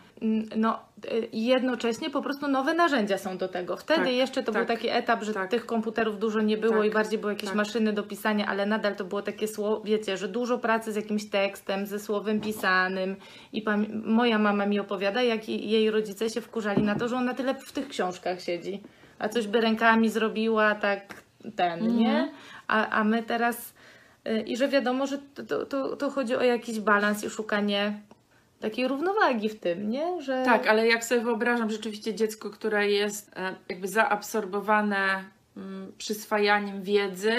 [0.57, 0.79] no
[1.13, 3.77] y, jednocześnie po prostu nowe narzędzia są do tego.
[3.77, 5.51] Wtedy Tak, jeszcze to tak, był taki etap, że tak.
[5.51, 7.57] tych komputerów dużo nie było Tak, i bardziej były jakieś tak.
[7.57, 11.31] maszyny do pisania, ale nadal to było takie słowo, wiecie, że dużo pracy z jakimś
[11.31, 13.17] tekstem, ze słowem pisanym
[13.53, 13.65] i
[14.05, 17.73] moja mama mi opowiada, jak jej rodzice się wkurzali na to, że ona tyle w
[17.73, 18.83] tych książkach siedzi,
[19.19, 21.23] a coś by rękami zrobiła, tak
[21.57, 21.97] ten, Mhm.
[21.97, 22.33] nie?
[22.69, 23.75] A, a my teraz
[24.29, 28.01] y, i że wiadomo, że to, to, to chodzi o jakiś balans i szukanie
[28.71, 30.23] takiej równowagi w tym, nie?
[30.23, 30.43] Że...
[30.45, 35.25] Tak, ale jak sobie wyobrażam rzeczywiście dziecko, które jest e, jakby zaabsorbowane
[35.57, 37.33] mm, przyswajaniem wiedzy,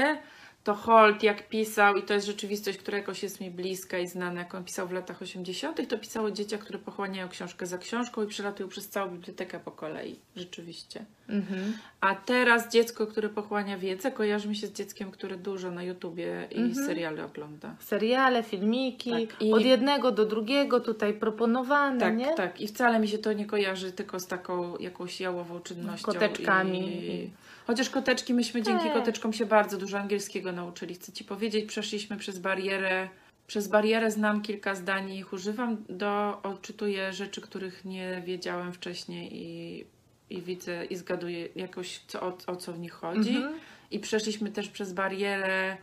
[0.67, 4.39] to Holt jak pisał, i to jest rzeczywistość, która jakoś jest mi bliska i znana,
[4.39, 8.23] jak on pisał w latach 80., to pisał o dzieciach, które pochłaniają książkę za książką
[8.23, 10.15] i przelatują przez całą bibliotekę po kolei.
[10.35, 11.05] Rzeczywiście.
[11.29, 11.73] Mhm.
[12.01, 16.47] A teraz dziecko, które pochłania wiedzę, kojarzy mi się z dzieckiem, które dużo na YouTubie
[16.51, 16.85] i Mhm.
[16.87, 17.75] seriale ogląda.
[17.79, 22.33] Seriale, filmiki, Tak, i- od jednego do drugiego tutaj proponowane, Tak, nie?
[22.35, 22.61] tak.
[22.61, 26.05] I wcale mi się to nie kojarzy tylko z taką jakąś jałową czynnością.
[26.05, 27.05] Koteczkami.
[27.05, 27.29] I...
[27.67, 30.95] Chociaż koteczki, myśmy dzięki koteczkom się bardzo dużo angielskiego nauczyli.
[30.95, 33.09] Chcę Ci powiedzieć, przeszliśmy przez barierę.
[33.47, 35.77] Przez barierę znam kilka zdań i ich używam.
[35.89, 39.85] Do, odczytuję rzeczy, których nie wiedziałem wcześniej i,
[40.29, 43.35] i widzę i zgaduję jakoś, co, o, o co w nich chodzi.
[43.35, 43.53] Mhm.
[43.91, 45.77] I przeszliśmy też przez barierę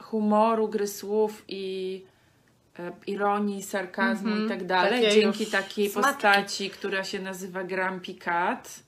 [0.00, 2.04] humoru, gry słów i
[2.78, 4.46] e, ironii, sarkazmu Mhm.
[4.46, 5.02] i tak dalej.
[5.02, 6.12] Takie Dzięki takiej smaczki.
[6.12, 8.85] postaci, która się nazywa Grumpy Cat,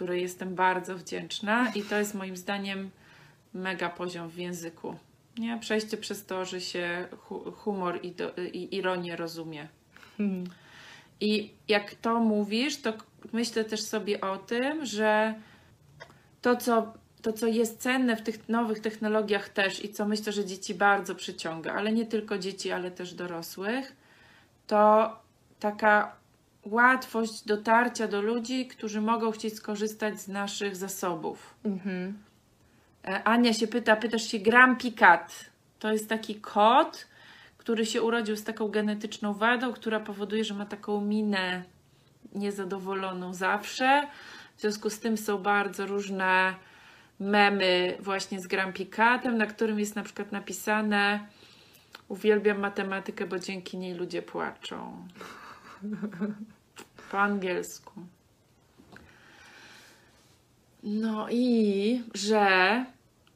[0.00, 2.90] której jestem bardzo wdzięczna i to jest moim zdaniem
[3.54, 4.96] mega poziom w języku.
[5.38, 5.58] Nie?
[5.58, 9.68] Przejście przez to, że się hu- humor i, do, i ironię rozumie.
[10.20, 10.46] Mhm.
[11.20, 12.92] I jak to mówisz, to
[13.32, 15.34] myślę też sobie o tym, że
[16.42, 20.44] to, co, to, co jest cenne w tych nowych technologiach też i co myślę, że
[20.44, 23.96] dzieci bardzo przyciąga, ale nie tylko dzieci, ale też dorosłych,
[24.66, 25.10] to
[25.58, 26.19] taka
[26.64, 31.54] łatwość dotarcia do ludzi, którzy mogą chcieć skorzystać z naszych zasobów.
[31.64, 32.18] Mhm.
[33.04, 35.50] E, Ania się pyta, pytasz się Grumpy Cat.
[35.78, 37.06] To jest taki kot,
[37.58, 41.62] który się urodził z taką genetyczną wadą, która powoduje, że ma taką minę
[42.34, 44.06] niezadowoloną zawsze.
[44.56, 46.54] W związku z tym są bardzo różne
[47.20, 51.20] memy właśnie z Grumpy Catem, na którym jest na przykład napisane
[52.08, 55.06] uwielbiam matematykę, bo dzięki niej ludzie płaczą.
[57.10, 57.92] Po angielsku.
[60.82, 62.84] No i że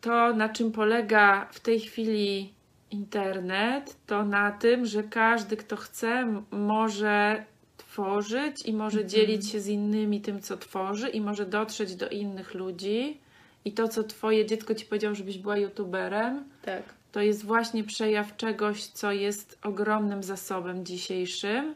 [0.01, 2.53] to, na czym polega w tej chwili
[2.91, 7.45] internet, to na tym, że każdy, kto chce, może
[7.77, 9.09] tworzyć i może Mhm.
[9.09, 13.21] dzielić się z innymi tym, co tworzy, i może dotrzeć do innych ludzi.
[13.65, 16.83] I to, co Twoje dziecko ci powiedział, żebyś była YouTuberem, Tak.
[17.13, 21.75] to jest właśnie przejaw czegoś, co jest ogromnym zasobem dzisiejszym.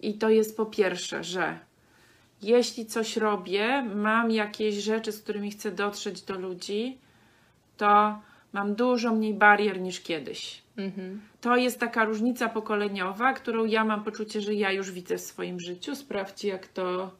[0.00, 1.58] I to jest po pierwsze, że
[2.42, 6.98] jeśli coś robię, mam jakieś rzeczy, z którymi chcę dotrzeć do ludzi,
[7.76, 8.18] to
[8.52, 10.62] mam dużo mniej barier niż kiedyś.
[10.76, 11.20] Mhm.
[11.40, 15.60] To jest taka różnica pokoleniowa, którą ja mam poczucie, że ja już widzę w swoim
[15.60, 15.96] życiu.
[15.96, 17.10] Sprawdźcie, jak to,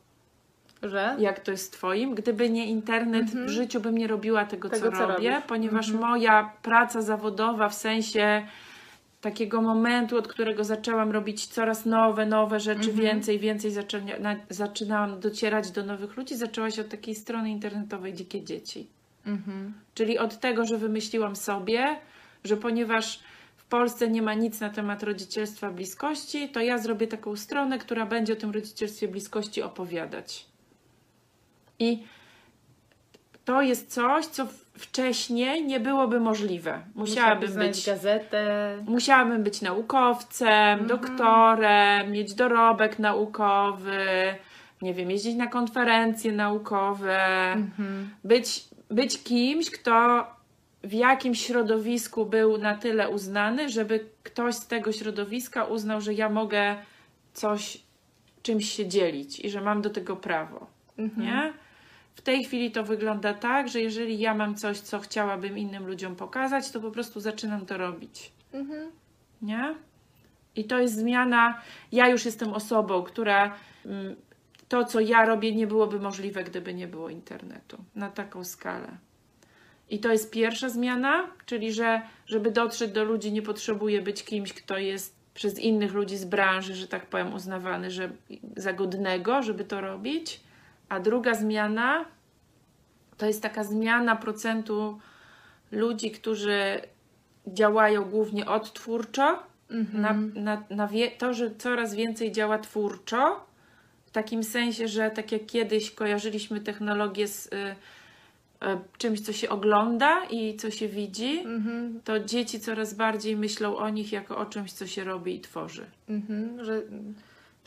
[0.82, 1.16] Że?
[1.18, 2.14] jak to jest w Twoim.
[2.14, 3.46] Gdyby nie internet, Mhm.
[3.46, 5.46] w życiu bym nie robiła tego, Tego, co, co robię, robisz.
[5.48, 6.10] ponieważ Mhm.
[6.10, 8.46] moja praca zawodowa w sensie
[9.20, 12.98] takiego momentu, od którego zaczęłam robić coraz nowe, nowe rzeczy, Mhm.
[12.98, 18.14] więcej, więcej zaczyna, na, zaczynałam docierać do nowych ludzi, zaczęła się od takiej strony internetowej
[18.14, 18.86] Dzikie Dzieci.
[19.26, 19.74] Mhm.
[19.94, 21.96] Czyli od tego, że wymyśliłam sobie,
[22.44, 23.20] że ponieważ
[23.56, 28.06] w Polsce nie ma nic na temat rodzicielstwa bliskości, to ja zrobię taką stronę, która
[28.06, 30.46] będzie o tym rodzicielstwie bliskości opowiadać.
[31.78, 32.04] I
[33.48, 34.46] to jest coś, co
[34.78, 36.80] wcześniej nie byłoby możliwe.
[36.94, 38.74] Musiałabym być gazetę.
[38.86, 44.34] Musiałabym być naukowcem, doktorem, mieć dorobek naukowy,
[44.82, 48.10] nie wiem, jeździć na konferencje naukowe, Mhm.
[48.24, 50.26] być, być kimś, kto
[50.84, 56.28] w jakim środowisku był na tyle uznany, żeby ktoś z tego środowiska uznał, że ja
[56.28, 56.76] mogę
[57.32, 57.78] coś
[58.42, 60.66] czymś się dzielić i że mam do tego prawo.
[60.98, 61.26] Mhm.
[61.26, 61.52] Nie?
[62.18, 66.16] W tej chwili to wygląda tak, że jeżeli ja mam coś, co chciałabym innym ludziom
[66.16, 68.32] pokazać, to po prostu zaczynam to robić.
[68.52, 68.90] Mhm.
[69.42, 69.74] Nie?
[70.56, 71.62] I to jest zmiana.
[71.92, 73.54] Ja już jestem osobą, która
[73.86, 74.16] mm,
[74.68, 78.88] to, co ja robię, nie byłoby możliwe, gdyby nie było internetu na taką skalę.
[79.90, 84.52] I to jest pierwsza zmiana, czyli że żeby dotrzeć do ludzi, nie potrzebuję być kimś,
[84.52, 88.10] kto jest przez innych ludzi z branży, że tak powiem, uznawany że
[88.56, 90.47] za godnego, żeby to robić.
[90.88, 92.04] A druga zmiana
[93.16, 94.98] to jest taka zmiana procentu
[95.72, 96.80] ludzi, którzy
[97.46, 100.02] działają głównie odtwórczo, Mhm.
[100.02, 103.46] na, na, na wie, to, że coraz więcej działa twórczo,
[104.06, 107.74] w takim sensie, że tak jak kiedyś kojarzyliśmy technologię z y, y,
[108.98, 112.00] czymś, co się ogląda i co się widzi, Mhm.
[112.04, 115.86] to dzieci coraz bardziej myślą o nich jako o czymś, co się robi i tworzy.
[116.08, 116.64] Mhm.
[116.64, 116.82] Że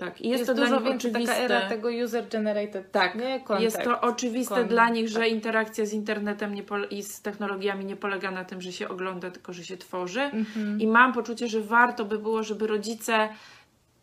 [0.01, 0.21] Tak.
[0.21, 2.83] I jest, jest, to dla dużo nich więcej taka era tego user-generated.
[2.91, 3.43] Tak, nie?
[3.59, 5.29] Jest to oczywiste dla nich, że tak.
[5.29, 9.53] interakcja z internetem nie i z technologiami nie polega na tym, że się ogląda, tylko
[9.53, 10.21] że się tworzy.
[10.21, 10.81] Mhm.
[10.81, 13.29] I mam poczucie, że warto by było, żeby rodzice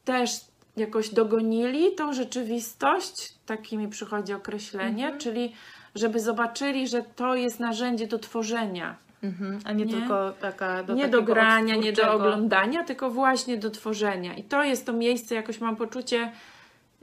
[0.04, 0.30] też
[0.76, 5.20] jakoś dogonili tą rzeczywistość, takie mi przychodzi określenie, Mhm.
[5.20, 5.52] czyli
[5.94, 8.96] żeby zobaczyli, że to jest narzędzie do tworzenia.
[9.22, 9.58] Mhm.
[9.64, 9.92] A nie, Nie?
[9.92, 14.34] tylko taka do nie do grania, nie do oglądania, tylko właśnie do tworzenia.
[14.34, 16.32] I to jest to miejsce, jakoś mam poczucie,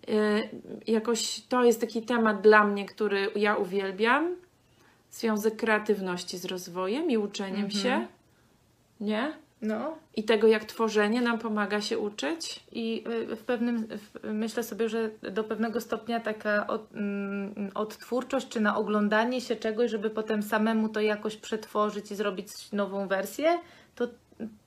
[0.08, 0.50] yy,
[0.88, 4.36] jakoś to jest taki temat dla mnie, który ja uwielbiam.
[5.12, 7.72] Związek kreatywności z rozwojem i uczeniem Mhm.
[7.84, 8.08] się.
[9.00, 9.34] Nie?
[9.62, 9.98] No.
[10.16, 12.64] I tego, jak tworzenie nam pomaga się uczyć.
[12.72, 18.48] I y, w pewnym, w, myślę sobie, że do pewnego stopnia taka od, mm, odtwórczość,
[18.48, 23.60] czy na oglądanie się czegoś, żeby potem samemu to jakoś przetworzyć i zrobić nową wersję,
[23.96, 24.08] to,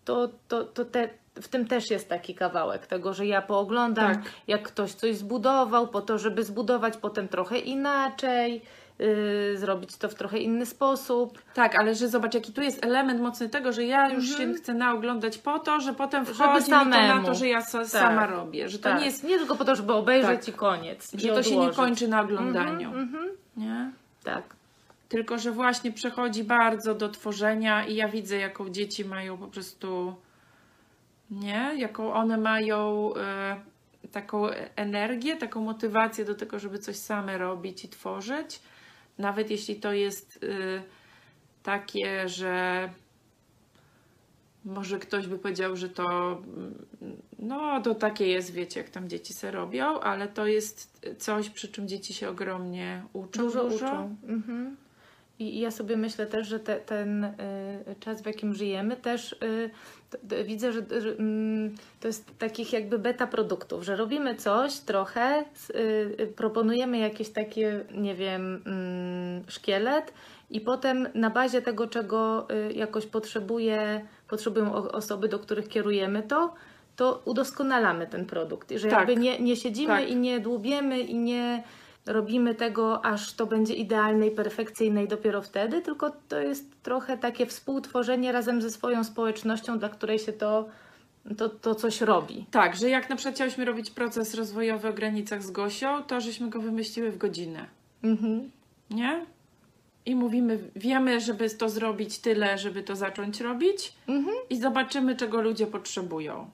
[0.05, 1.09] to, to, to te,
[1.43, 4.23] w tym też jest taki kawałek tego, że ja pooglądam, Tak.
[4.47, 8.63] jak ktoś coś zbudował, po to, żeby zbudować potem trochę inaczej,
[9.01, 11.39] y, zrobić to w trochę inny sposób.
[11.55, 14.55] Tak, ale że zobacz, jaki tu jest element mocny tego, że ja już Mhm.
[14.55, 17.27] się chcę naoglądać po to, że potem Żeby wchodzi mi to na samemu.
[17.27, 18.69] to, że ja so, sama robię.
[18.69, 19.01] Że to tak.
[19.01, 20.49] nie jest, nie tylko po to, żeby obejrzeć Tak.
[20.49, 21.15] i koniec.
[21.15, 21.77] i że to się nie odłożyć.
[21.77, 22.89] kończy na oglądaniu.
[22.89, 23.29] Mhm, mhm.
[23.57, 23.91] Nie?
[24.25, 24.43] Tak.
[25.09, 30.15] Tylko, że właśnie przechodzi bardzo do tworzenia i ja widzę, jaką dzieci mają po prostu,
[31.31, 31.75] nie?
[31.77, 33.61] Jaką one mają e,
[34.13, 38.61] taką energię, taką motywację do tego, żeby coś same robić i tworzyć.
[39.19, 40.83] Nawet jeśli to jest e,
[41.63, 42.89] takie, że
[44.65, 46.75] może ktoś by powiedział, że to mm,
[47.39, 51.69] no to takie jest, wiecie, jak tam dzieci se robią, ale to jest coś, przy
[51.69, 53.43] czym dzieci się ogromnie uczą.
[53.43, 54.17] Dużo, uczą.
[54.29, 54.77] Mhm.
[55.39, 57.35] I ja sobie myślę też, że te, ten y,
[58.01, 59.71] czas, w jakim żyjemy, też y,
[60.45, 60.81] widzę, że,
[61.19, 65.75] mm, to jest takich jakby beta produktów, że robimy coś trochę, y,
[66.21, 70.13] y, proponujemy jakieś takie, nie wiem, mm, szkielet
[70.51, 76.55] i potem na bazie tego, czego y, jakoś potrzebuje, potrzebują osoby, do których kierujemy to,
[76.97, 78.73] to udoskonalamy ten produkt.
[78.77, 78.99] Że Tak.
[78.99, 80.09] jakby nie, nie siedzimy Tak.
[80.11, 81.63] i nie dłubiemy i nie
[82.09, 87.19] robimy tego, aż to będzie idealne i perfekcyjne i dopiero wtedy, tylko to jest trochę
[87.19, 90.69] takie współtworzenie razem ze swoją społecznością, dla której się to,
[91.37, 92.47] to, to coś robi.
[92.51, 96.51] Tak, że jak na przykład chciałyśmy robić proces rozwojowy o granicach z Gosią, to żeśmy
[96.51, 97.67] go wymyśliły w godzinę,
[98.05, 98.51] Mhm.
[98.91, 99.27] nie?
[100.07, 104.37] I mówimy, wiemy, żeby to zrobić tyle, żeby to zacząć robić Mhm.
[104.51, 106.51] i zobaczymy, czego ludzie potrzebują,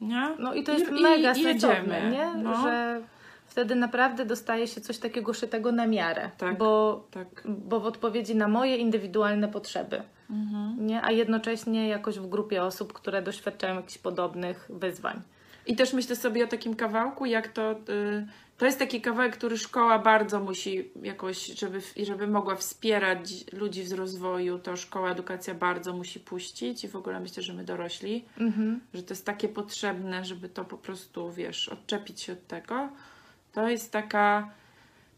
[0.00, 0.28] nie?
[0.38, 2.42] No i to jest I- mega i sensowne, jedziemy, nie?
[2.42, 2.62] no.
[2.62, 3.00] Że
[3.48, 6.58] wtedy naprawdę dostaje się coś takiego szytego na miarę, Tak.
[6.58, 7.42] bo, Tak.
[7.46, 10.02] bo w odpowiedzi na moje indywidualne potrzeby.
[10.30, 10.86] Mhm.
[10.86, 11.02] Nie?
[11.02, 15.22] A jednocześnie jakoś w grupie osób, które doświadczają jakichś podobnych wyzwań.
[15.66, 17.72] I też myślę sobie o takim kawałku, jak to.
[17.72, 18.26] Y,
[18.58, 23.92] to jest taki kawałek, który szkoła bardzo musi jakoś, żeby, żeby mogła wspierać ludzi w
[23.92, 28.80] rozwoju, to szkoła, edukacja bardzo musi puścić i w ogóle myślę, że my dorośli, Mhm.
[28.94, 32.88] że to jest takie potrzebne, żeby to po prostu, wiesz, odczepić się od tego.
[33.58, 34.50] To jest taka,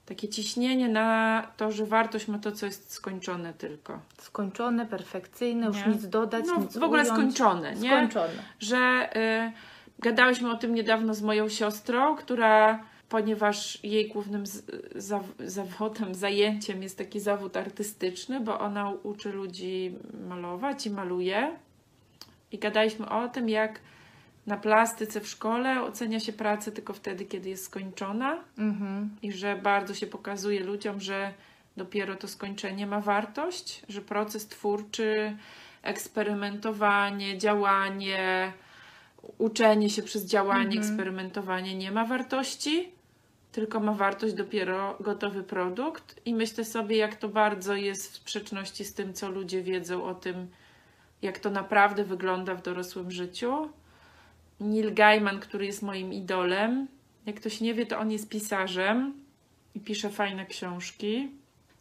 [0.07, 4.00] takie ciśnienie na to, że wartość ma to, co jest skończone tylko.
[4.18, 5.92] Skończone, perfekcyjne, już Nie?
[5.92, 7.18] nic dodać, No, nic w ogóle ująć.
[7.18, 7.88] skończone, nie?
[7.90, 8.42] Skończone.
[8.61, 9.09] że
[9.48, 9.53] y,
[9.98, 14.45] gadałyśmy o tym niedawno z moją siostrą, która, ponieważ jej głównym
[14.95, 19.95] za, zawodem, zajęciem jest taki zawód artystyczny, bo ona uczy ludzi
[20.28, 21.57] malować i maluje.
[22.53, 23.80] I gadaliśmy o tym, jak
[24.47, 29.11] na plastyce w szkole ocenia się pracę tylko wtedy, kiedy jest skończona Mhm.
[29.22, 31.32] i że bardzo się pokazuje ludziom, że
[31.76, 35.36] dopiero to skończenie ma wartość, że proces twórczy,
[35.82, 38.53] eksperymentowanie, działanie,
[39.38, 40.82] uczenie się przez działanie, Mhm.
[40.82, 42.88] eksperymentowanie nie ma wartości,
[43.53, 46.20] tylko ma wartość dopiero gotowy produkt.
[46.24, 50.14] I myślę sobie, jak to bardzo jest w sprzeczności z tym, co ludzie wiedzą o
[50.14, 50.49] tym,
[51.22, 53.68] jak to naprawdę wygląda w dorosłym życiu.
[54.61, 56.89] Neil Gaiman, który jest moim idolem,
[57.27, 59.15] jak ktoś nie wie, to on jest pisarzem
[59.75, 61.31] i pisze fajne książki.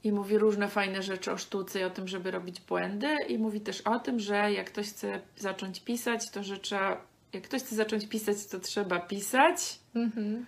[0.03, 3.15] I mówi różne fajne rzeczy o sztuce i o tym, żeby robić błędy.
[3.27, 7.01] I mówi też o tym, że jak ktoś chce zacząć pisać, to że trzeba.
[7.33, 9.79] Jak ktoś chce zacząć pisać, to trzeba pisać.
[9.95, 10.45] Mhm.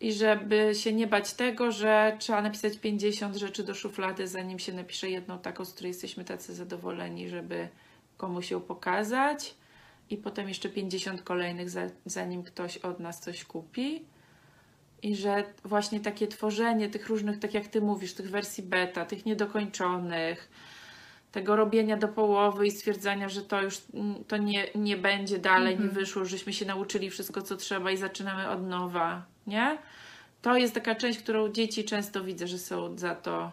[0.00, 4.72] I żeby się nie bać tego, że trzeba napisać 50 rzeczy do szuflady, zanim się
[4.72, 7.68] napisze jedną taką, z której jesteśmy tacy zadowoleni, żeby
[8.16, 9.54] komuś ją pokazać.
[10.10, 14.04] I potem jeszcze 50 kolejnych, za- zanim ktoś od nas coś kupi.
[15.02, 19.26] I że właśnie takie tworzenie tych różnych, tak jak ty mówisz, tych wersji beta, tych
[19.26, 20.50] niedokończonych,
[21.32, 25.78] tego robienia do połowy i stwierdzania, że to już mm, to nie, nie będzie dalej,
[25.78, 29.78] nie wyszło, żeśmy się nauczyli wszystko, co trzeba i zaczynamy od nowa, nie?
[30.42, 33.52] To jest taka część, którą dzieci często widzę, że są za to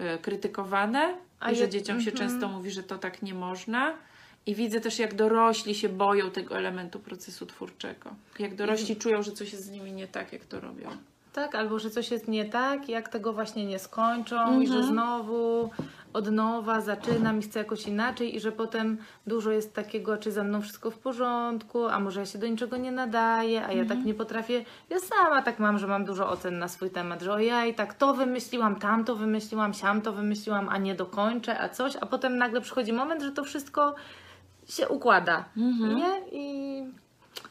[0.00, 2.30] y, krytykowane A i że dzieciom się mhm.
[2.30, 3.94] często mówi, że to tak nie można.
[4.48, 8.10] I widzę też, jak dorośli się boją tego elementu procesu twórczego.
[8.38, 10.88] Jak dorośli czują, że coś jest z nimi nie tak, jak to robią.
[11.32, 14.92] Tak, albo że coś jest nie tak, jak tego właśnie nie skończą i że Mhm.
[14.92, 15.70] znowu
[16.12, 20.44] od nowa zaczynam i chcę jakoś inaczej i że potem dużo jest takiego, czy ze
[20.44, 23.88] mną wszystko w porządku, a może ja się do niczego nie nadaję, a ja Mhm.
[23.88, 24.64] tak nie potrafię.
[24.90, 28.14] Ja sama tak mam, że mam dużo ocen na swój temat, że ojej, tak to
[28.14, 32.92] wymyśliłam, tamto wymyśliłam, siam to wymyśliłam, a nie dokończę, a coś, a potem nagle przychodzi
[32.92, 33.94] moment, że to wszystko
[34.68, 35.96] się układa, Mhm.
[35.96, 36.20] nie?
[36.32, 36.68] I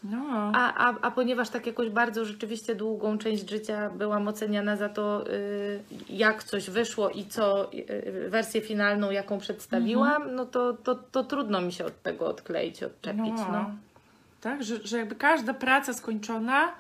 [0.04, 0.52] No.
[0.56, 5.32] a, a, a ponieważ tak jakoś bardzo rzeczywiście długą część życia byłam oceniana za to,
[5.34, 11.24] y, jak coś wyszło i co, y, wersję finalną, jaką przedstawiłam, no to, to, to
[11.24, 13.34] trudno mi się od tego odkleić, odczepić.
[13.52, 13.72] No.
[14.42, 16.72] Tak, że, że jakby każda praca skończona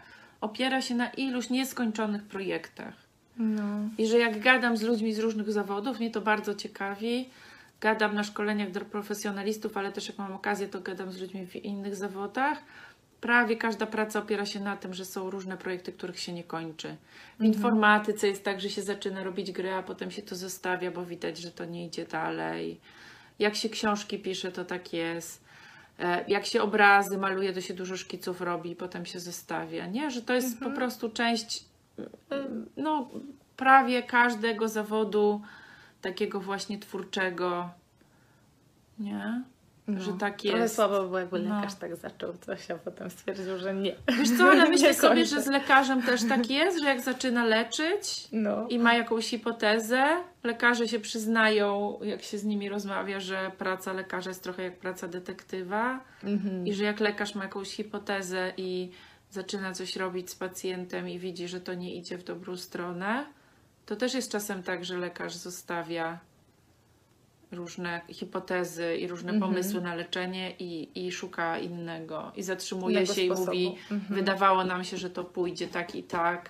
[0.41, 2.93] opiera się na iluś nieskończonych projektach.
[3.37, 3.63] No.
[3.97, 7.29] I że jak gadam z ludźmi z różnych zawodów, mnie to bardzo ciekawi.
[7.81, 11.55] Gadam na szkoleniach dla profesjonalistów, ale też jak mam okazję, to gadam z ludźmi w
[11.55, 12.57] innych zawodach.
[13.21, 16.95] Prawie każda praca opiera się na tym, że są różne projekty, których się nie kończy.
[17.39, 21.05] W informatyce jest tak, że się zaczyna robić gry, a potem się to zostawia, bo
[21.05, 22.79] widać, że to nie idzie dalej.
[23.39, 25.43] Jak się książki pisze, to tak jest.
[25.99, 29.87] E, Jak się obrazy maluje, to się dużo szkiców robi i potem się zostawia.
[29.87, 31.65] Nie, że to jest po prostu część
[32.29, 33.09] mm, no,
[33.57, 35.41] prawie każdego zawodu
[36.01, 37.69] takiego właśnie twórczego.
[38.99, 39.43] Nie?
[39.97, 40.75] Że tak Trochę jest.
[40.75, 41.55] słabo by było, jakby No.
[41.55, 43.95] lekarz tak zaczął coś, a potem stwierdził, że nie.
[44.19, 48.27] Wiesz co, ale myślę sobie, że z lekarzem też tak jest, że jak zaczyna leczyć
[48.31, 48.67] No.
[48.69, 50.05] i ma jakąś hipotezę,
[50.43, 55.07] lekarze się przyznają, jak się z nimi rozmawia, że praca lekarza jest trochę jak praca
[55.07, 56.67] detektywa Mhm.
[56.67, 58.91] i że jak lekarz ma jakąś hipotezę i
[59.31, 63.25] zaczyna coś robić z pacjentem i widzi, że to nie idzie w dobrą stronę,
[63.87, 66.19] to też jest czasem tak, że lekarz zostawia
[67.51, 69.51] różne hipotezy i różne Mhm.
[69.51, 73.45] pomysły na leczenie i, i szuka innego i zatrzymuje Innego się i sposobu.
[73.47, 74.15] mówi, Mhm.
[74.15, 76.49] wydawało nam się, że to pójdzie tak i tak,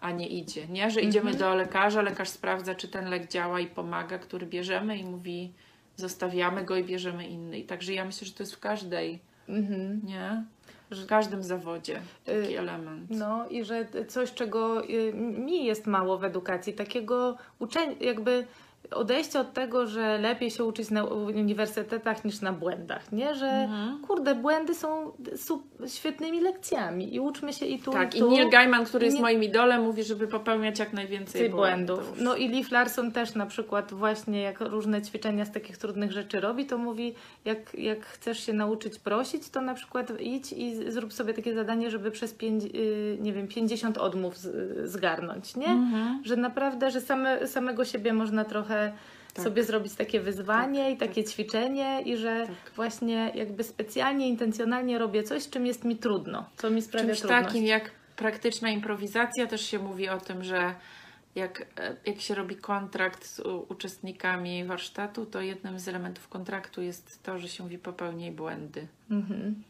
[0.00, 0.90] a nie idzie, nie?
[0.90, 1.38] Że idziemy Mhm.
[1.38, 5.52] do lekarza, lekarz sprawdza, czy ten lek działa i pomaga, który bierzemy i mówi,
[5.96, 7.58] zostawiamy go i bierzemy inny.
[7.58, 10.00] I także ja myślę, że to jest w każdej, Mhm.
[10.90, 10.96] Nie?
[10.96, 13.10] W każdym zawodzie taki element.
[13.10, 18.46] No i że coś, czego y, mi jest mało w edukacji, takiego uczenia, jakby
[18.90, 23.34] odejście od tego, że lepiej się uczyć na uniwersytetach niż na błędach, nie?
[23.34, 23.98] Że Mhm.
[24.06, 25.12] kurde, błędy są
[25.86, 28.30] świetnymi lekcjami i uczmy się i tu, Tak, i i tu.
[28.30, 31.96] Neil Gaiman, który jest Nie- moim idolem, mówi, żeby popełniać jak najwięcej błędów.
[31.98, 32.20] błędów.
[32.20, 36.40] No i Leaf Larson też na przykład właśnie jak różne ćwiczenia z takich trudnych rzeczy
[36.40, 37.14] robi, to mówi,
[37.44, 41.90] jak, jak chcesz się nauczyć prosić, to na przykład idź i zrób sobie takie zadanie,
[41.90, 44.34] żeby przez pięć, y, nie wiem, 50 odmów
[44.84, 45.66] zgarnąć, nie?
[45.66, 46.22] Mhm.
[46.24, 48.67] Że naprawdę, że same, samego siebie można trochę
[49.34, 49.44] Tak.
[49.44, 52.74] sobie zrobić takie wyzwanie Tak, i takie ćwiczenie i że Tak.
[52.76, 57.46] właśnie jakby specjalnie, intencjonalnie robię coś, czym jest mi trudno, co mi sprawia Czymś trudność.
[57.46, 60.74] takim jak praktyczna improwizacja też się mówi o tym, że
[61.34, 67.22] jak, e, jak się robi kontrakt z uczestnikami warsztatu, to jednym z elementów kontraktu jest
[67.22, 68.86] to, że się mówi popełnij błędy.
[69.10, 69.62] Mhm.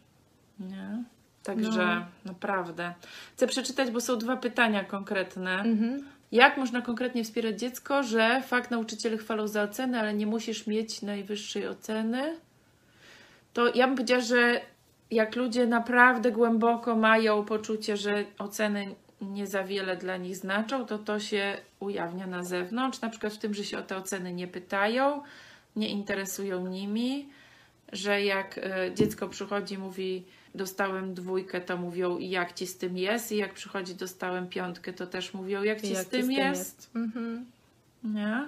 [0.61, 1.05] Nie?
[1.43, 1.87] Także
[2.25, 2.33] No.
[2.33, 2.95] naprawdę.
[3.37, 5.61] Chcę przeczytać, bo są dwa pytania konkretne.
[5.61, 6.05] Mhm.
[6.33, 11.03] Jak można konkretnie wspierać dziecko, że fakt nauczyciele chwalą za oceny, ale nie musisz mieć
[11.03, 12.37] najwyższej oceny?
[13.53, 14.61] To ja bym powiedziała, że
[15.11, 20.99] jak ludzie naprawdę głęboko mają poczucie, że oceny nie za wiele dla nich znaczą, to
[20.99, 24.49] to się ujawnia na zewnątrz, na przykład w tym, że się o te oceny nie
[24.49, 25.23] pytają,
[25.77, 27.29] nie interesują nimi,
[27.93, 30.25] że jak e, dziecko przychodzi i mówi
[30.59, 34.93] dostałem dwójkę, to mówią i jak ci z tym jest i jak przychodzi dostałem piątkę,
[34.93, 36.61] to też mówią jak ci Jak z tym jest.
[36.61, 36.91] jest.
[36.97, 37.47] Mhm.
[38.05, 38.45] Nie?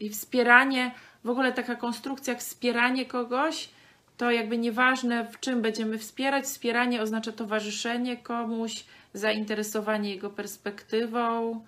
[0.00, 0.94] I wspieranie,
[1.24, 3.68] w ogóle taka konstrukcja, jak wspieranie kogoś,
[4.16, 8.84] to jakby nieważne w czym będziemy wspierać, wspieranie oznacza towarzyszenie komuś,
[9.14, 11.60] zainteresowanie jego perspektywą.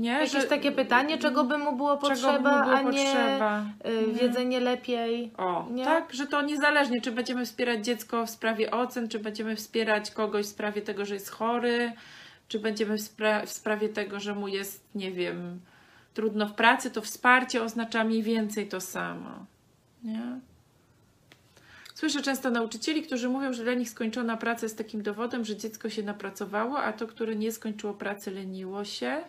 [0.00, 0.10] Nie?
[0.10, 3.64] Jakieś takie pytanie, czego by mu było potrzeba, mu było a nie potrzeba.
[3.86, 4.14] y, Nie?
[4.14, 5.32] wiedzenie lepiej.
[5.36, 5.84] O, Nie?
[5.84, 10.46] tak, że to niezależnie, czy będziemy wspierać dziecko w sprawie ocen, czy będziemy wspierać kogoś
[10.46, 11.92] w sprawie tego, że jest chory,
[12.48, 15.60] czy będziemy w, spra- w sprawie tego, że mu jest, nie wiem,
[16.14, 19.30] trudno w pracy, to wsparcie oznacza mniej więcej to samo.
[20.02, 20.22] Nie?
[21.94, 25.90] Słyszę często nauczycieli, którzy mówią, że dla nich skończona praca jest takim dowodem, że dziecko
[25.90, 29.22] się napracowało, a to, które nie skończyło pracy, leniło się.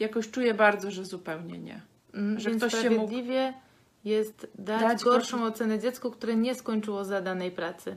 [0.00, 1.80] Jakoś czuję bardzo, że zupełnie nie.
[2.14, 3.12] Mm, Że Więc ktoś się mógł
[4.04, 7.96] jest dać, dać gorszą gorszą- ocenę dziecku, które nie skończyło zadanej pracy.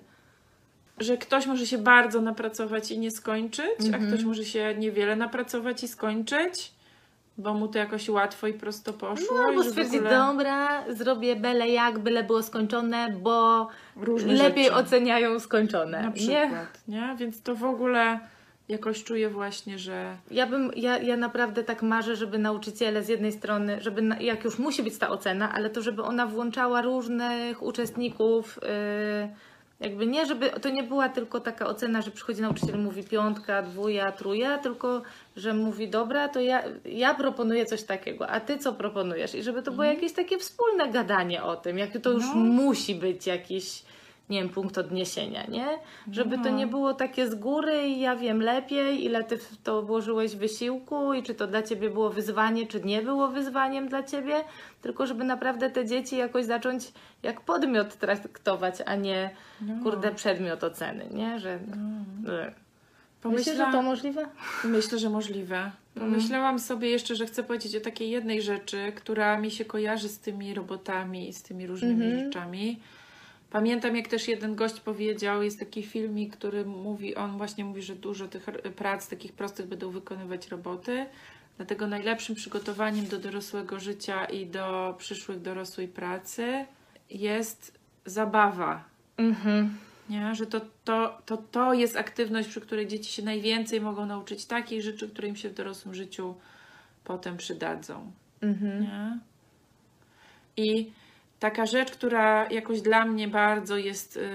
[0.99, 4.07] że ktoś może się bardzo napracować i nie skończyć, a Mhm.
[4.07, 6.71] ktoś może się niewiele napracować i skończyć,
[7.37, 9.37] bo mu to jakoś łatwo i prosto poszło.
[9.37, 14.75] No, albo stwierdzić, ogóle dobra, zrobię byle jak, byle było skończone, bo różne lepiej rzeczy.
[14.75, 16.01] oceniają skończone.
[16.01, 16.13] Na nie?
[16.13, 17.15] przykład, nie?
[17.19, 18.19] Więc to w ogóle
[18.69, 23.31] jakoś czuję właśnie, że Ja bym, ja, ja naprawdę tak marzę, żeby nauczyciele z jednej
[23.31, 27.63] strony, żeby na, jak już musi być ta ocena, ale to żeby ona włączała różnych
[27.63, 29.29] uczestników, yy,
[29.79, 34.11] jakby nie, żeby to nie była tylko taka ocena, że przychodzi nauczyciel mówi piątka, dwuja,
[34.11, 35.01] truja, tylko
[35.35, 39.35] że mówi dobra, to ja, ja proponuję coś takiego, a ty co proponujesz?
[39.35, 42.47] I żeby to było jakieś takie wspólne gadanie o tym, jak to już Mhm.
[42.47, 42.53] No.
[42.63, 43.83] musi być jakiś
[44.29, 45.67] nie wiem, punkt odniesienia, nie?
[46.11, 46.57] Żeby to No.
[46.57, 51.13] nie było takie z góry i ja wiem lepiej, ile ty w to włożyłeś wysiłku
[51.13, 54.35] i czy to dla ciebie było wyzwanie, czy nie było wyzwaniem dla ciebie,
[54.81, 56.91] tylko żeby naprawdę te dzieci jakoś zacząć
[57.23, 59.29] jak podmiot traktować, a nie
[59.61, 59.73] No.
[59.83, 61.39] kurde przedmiot oceny, nie?
[61.39, 61.59] Że...
[63.25, 64.25] Myślisz, że pomyślałam, to możliwe?
[64.63, 65.71] Myślę, że możliwe.
[65.99, 70.19] Pomyślałam sobie jeszcze, że chcę powiedzieć o takiej jednej rzeczy, która mi się kojarzy z
[70.19, 72.23] tymi robotami i z tymi różnymi Mhm.
[72.25, 72.79] rzeczami.
[73.49, 77.95] Pamiętam, jak też jeden gość powiedział, jest taki filmik, który mówi, on właśnie mówi, że
[77.95, 78.45] dużo tych
[78.75, 81.05] prac takich prostych będą wykonywać roboty.
[81.57, 86.65] Dlatego najlepszym przygotowaniem do dorosłego życia i do przyszłych dorosłej pracy
[87.09, 88.83] jest zabawa.
[89.17, 89.77] Mhm.
[90.09, 90.35] Nie?
[90.35, 94.81] Że to, to, to, to jest aktywność, przy której dzieci się najwięcej mogą nauczyć takich
[94.81, 96.35] rzeczy, które im się w dorosłym życiu
[97.03, 98.11] potem przydadzą.
[98.41, 98.81] Mhm.
[98.81, 99.19] Nie?
[100.57, 100.91] I
[101.39, 104.29] taka rzecz, która jakoś dla mnie bardzo jest y,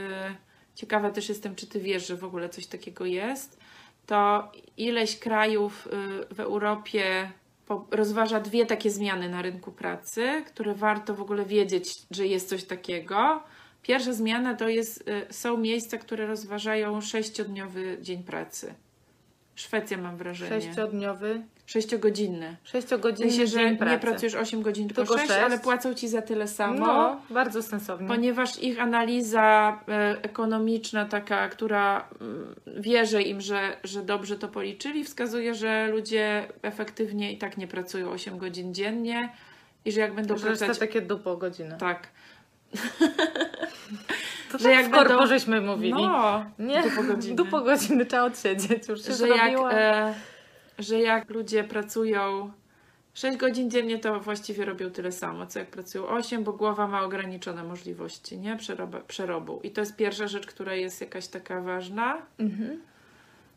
[0.74, 3.58] ciekawa, też jestem, czy ty wiesz, że w ogóle coś takiego jest,
[4.06, 7.30] to ileś krajów y, w Europie
[7.90, 12.64] rozważa dwie takie zmiany na rynku pracy, które warto w ogóle wiedzieć, że jest coś
[12.64, 13.42] takiego.
[13.82, 18.74] Pierwsza zmiana to jest, y, są miejsca, które rozważają sześciodniowy dzień pracy.
[19.54, 20.62] Szwecja mam wrażenie.
[20.62, 22.56] Sześciodniowy, Sześciogodzinny.
[22.62, 23.98] W sześciogodzinny sensie, że nie pracy.
[23.98, 25.44] pracujesz 8 godzin, tylko, Tylko 6, sześć.
[25.44, 26.86] ale płacą ci za tyle samo.
[26.86, 28.08] No, bardzo sensownie.
[28.08, 35.04] Ponieważ ich analiza e, ekonomiczna, taka, która mm, wierzy im, że, że dobrze to policzyli,
[35.04, 39.28] wskazuje, że ludzie efektywnie i tak nie pracują 8 godzin dziennie
[39.84, 40.78] i że jak będą Że to pracować.
[40.78, 41.76] takie dupo godziny.
[41.78, 42.08] Tak.
[44.52, 45.92] To że tak jak korpo będą- żeśmy mówili.
[45.92, 47.36] No, Nie, dupo godziny.
[47.36, 50.14] dupo godziny trzeba odsiedzieć, już się że jak, e,
[50.78, 52.52] że jak ludzie pracują
[53.14, 57.02] 6 godzin dziennie, to właściwie robią tyle samo, co jak pracują 8, bo głowa ma
[57.02, 58.56] ograniczone możliwości nie?
[58.56, 59.60] Przeroba, przerobu.
[59.62, 62.22] I to jest pierwsza rzecz, która jest jakaś taka ważna.
[62.38, 62.80] Mhm.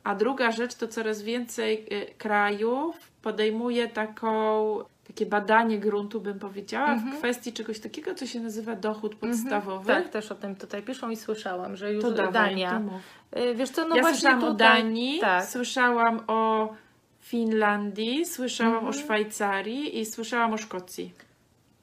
[0.03, 4.77] A druga rzecz to coraz więcej y, krajów podejmuje taką,
[5.07, 7.15] takie badanie gruntu, bym powiedziała, Mhm.
[7.15, 9.87] w kwestii czegoś takiego, co się nazywa dochód podstawowy.
[9.87, 12.81] Tak, też o tym tutaj piszą i słyszałam, że już To dawaj, Dania.
[13.37, 15.45] Y, Wiesz co, no ja właśnie słyszałam tutaj, o Danii, Tak.
[15.45, 16.69] słyszałam o
[17.19, 18.89] Finlandii, słyszałam Mhm.
[18.89, 21.13] o Szwajcarii i słyszałam o Szkocji.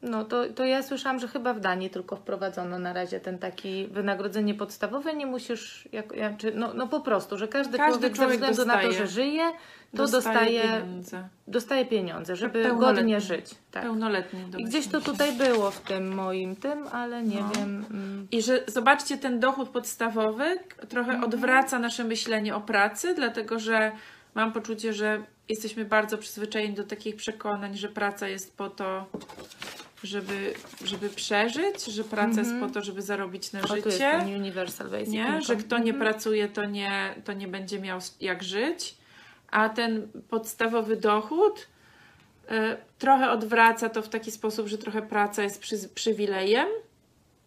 [0.03, 3.87] No to, to ja słyszałam, że chyba w Danii tylko wprowadzono na razie ten taki
[3.87, 8.17] wynagrodzenie podstawowe, nie musisz, jak, jak, czy, no, no po prostu, że każdy, Każdy człowiek,
[8.17, 9.07] człowiek ze względu na to, dostaje.
[9.07, 9.43] że żyje,
[9.97, 11.29] to dostaje, pieniądze.
[11.49, 12.97] dostaje pieniądze, żeby pełnoletni.
[13.03, 13.51] godnie żyć.
[13.71, 13.83] Tak.
[13.83, 14.41] Pełnoletnie.
[14.59, 17.51] I gdzieś to tutaj było w tym moim tym, ale nie No.
[17.57, 17.85] wiem.
[17.91, 20.57] mm, I że zobaczcie, ten dochód podstawowy
[20.89, 21.25] trochę Mhm.
[21.25, 23.93] odwraca nasze myślenie o pracy, dlatego że
[24.35, 29.07] mam poczucie, że jesteśmy bardzo przyzwyczajeni do takich przekonań, że praca jest po to,
[30.03, 34.11] żeby, żeby przeżyć, że praca jest po to, żeby zarobić na O, tu jest życie.
[34.19, 35.19] ten Universal Basic nie?
[35.21, 35.43] Income.
[35.43, 35.99] Że kto nie Mhm.
[36.13, 38.95] pracuje, to nie, to nie będzie miał jak żyć.
[39.51, 41.67] A ten podstawowy dochód
[42.49, 46.69] e, trochę odwraca to w taki sposób, że trochę praca jest przy, przywilejem.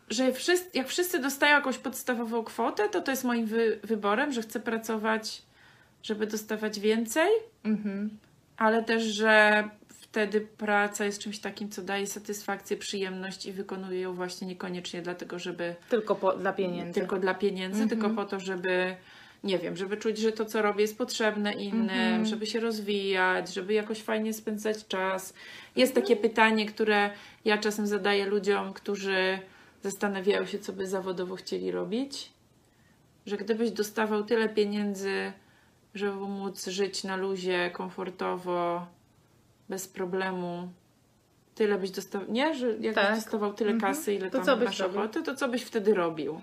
[0.10, 4.42] Że wszyscy, jak wszyscy dostają jakąś podstawową kwotę, to to jest moim wy, wyborem, że
[4.42, 5.42] chcę pracować,
[6.04, 7.30] żeby dostawać więcej,
[7.64, 8.10] Mhm.
[8.58, 9.64] ale też, że
[10.16, 15.40] wtedy praca jest czymś takim, co daje satysfakcję, przyjemność i wykonuję ją właśnie niekoniecznie dlatego,
[15.40, 16.94] żeby Tylko po, dla pieniędzy.
[16.94, 17.90] tylko dla pieniędzy, Mhm.
[18.02, 18.96] tylko po to, żeby,
[19.44, 22.26] nie wiem, żeby czuć, że to, co robię, jest potrzebne innym, Mhm.
[22.26, 25.34] żeby się rozwijać, żeby jakoś fajnie spędzać czas.
[25.76, 27.10] Jest takie pytanie, które
[27.46, 29.40] ja czasem zadaję ludziom, którzy
[29.84, 32.30] zastanawiają się, co by zawodowo chcieli robić,
[33.26, 35.32] że gdybyś dostawał tyle pieniędzy,
[35.96, 38.88] żeby móc żyć na luzie, komfortowo,
[39.70, 40.70] bez problemu,
[41.56, 42.54] tyle byś dostał, nie?
[42.54, 43.16] Że jakbyś Tak.
[43.16, 43.94] dostawał tyle Mhm.
[43.94, 44.78] kasy, ile To tam masz
[45.26, 46.42] to co byś wtedy robił?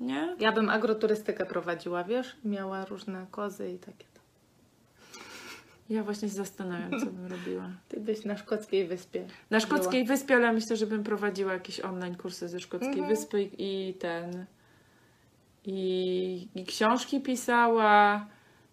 [0.00, 0.36] Nie?
[0.38, 2.36] Ja bym agroturystykę prowadziła, wiesz?
[2.44, 4.10] Miała różne kozy i takie.
[5.90, 7.70] Ja właśnie się zastanawiam, co bym robiła.
[7.88, 9.26] Ty byś na szkockiej wyspie.
[9.50, 13.08] Na szkockiej wyspie, ale myślę, że bym prowadziła jakieś online kursy ze szkockiej Mhm.
[13.08, 14.46] wyspy i, i ten.
[15.64, 18.26] I, I książki pisała.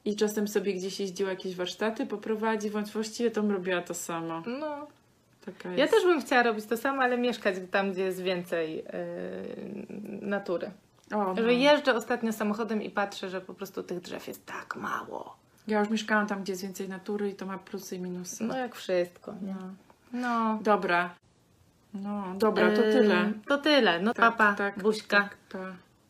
[0.08, 4.44] I czasem sobie gdzieś jeździła jakieś warsztaty poprowadzi, bądź właściwie to bym robiła to samo.
[4.60, 4.88] No.
[5.78, 8.84] Ja też bym chciała robić to samo, ale mieszkać tam, gdzie jest więcej yy,
[10.22, 10.72] natury.
[11.12, 11.36] O, no.
[11.36, 15.36] Że jeżdżę ostatnio samochodem i patrzę, że po prostu tych drzew jest tak mało.
[15.68, 18.44] Ja już mieszkałam tam, gdzie jest więcej natury i to ma plusy i minusy.
[18.44, 19.34] No jak wszystko.
[19.42, 19.56] Nie?
[19.56, 20.22] No.
[20.22, 20.60] No.
[20.62, 21.10] Dobra.
[21.94, 23.32] No, dobra, to Yy, tyle.
[23.48, 24.00] To tyle.
[24.00, 25.22] No Tak, papa, tak, buźka.
[25.22, 25.87] Tak, pa.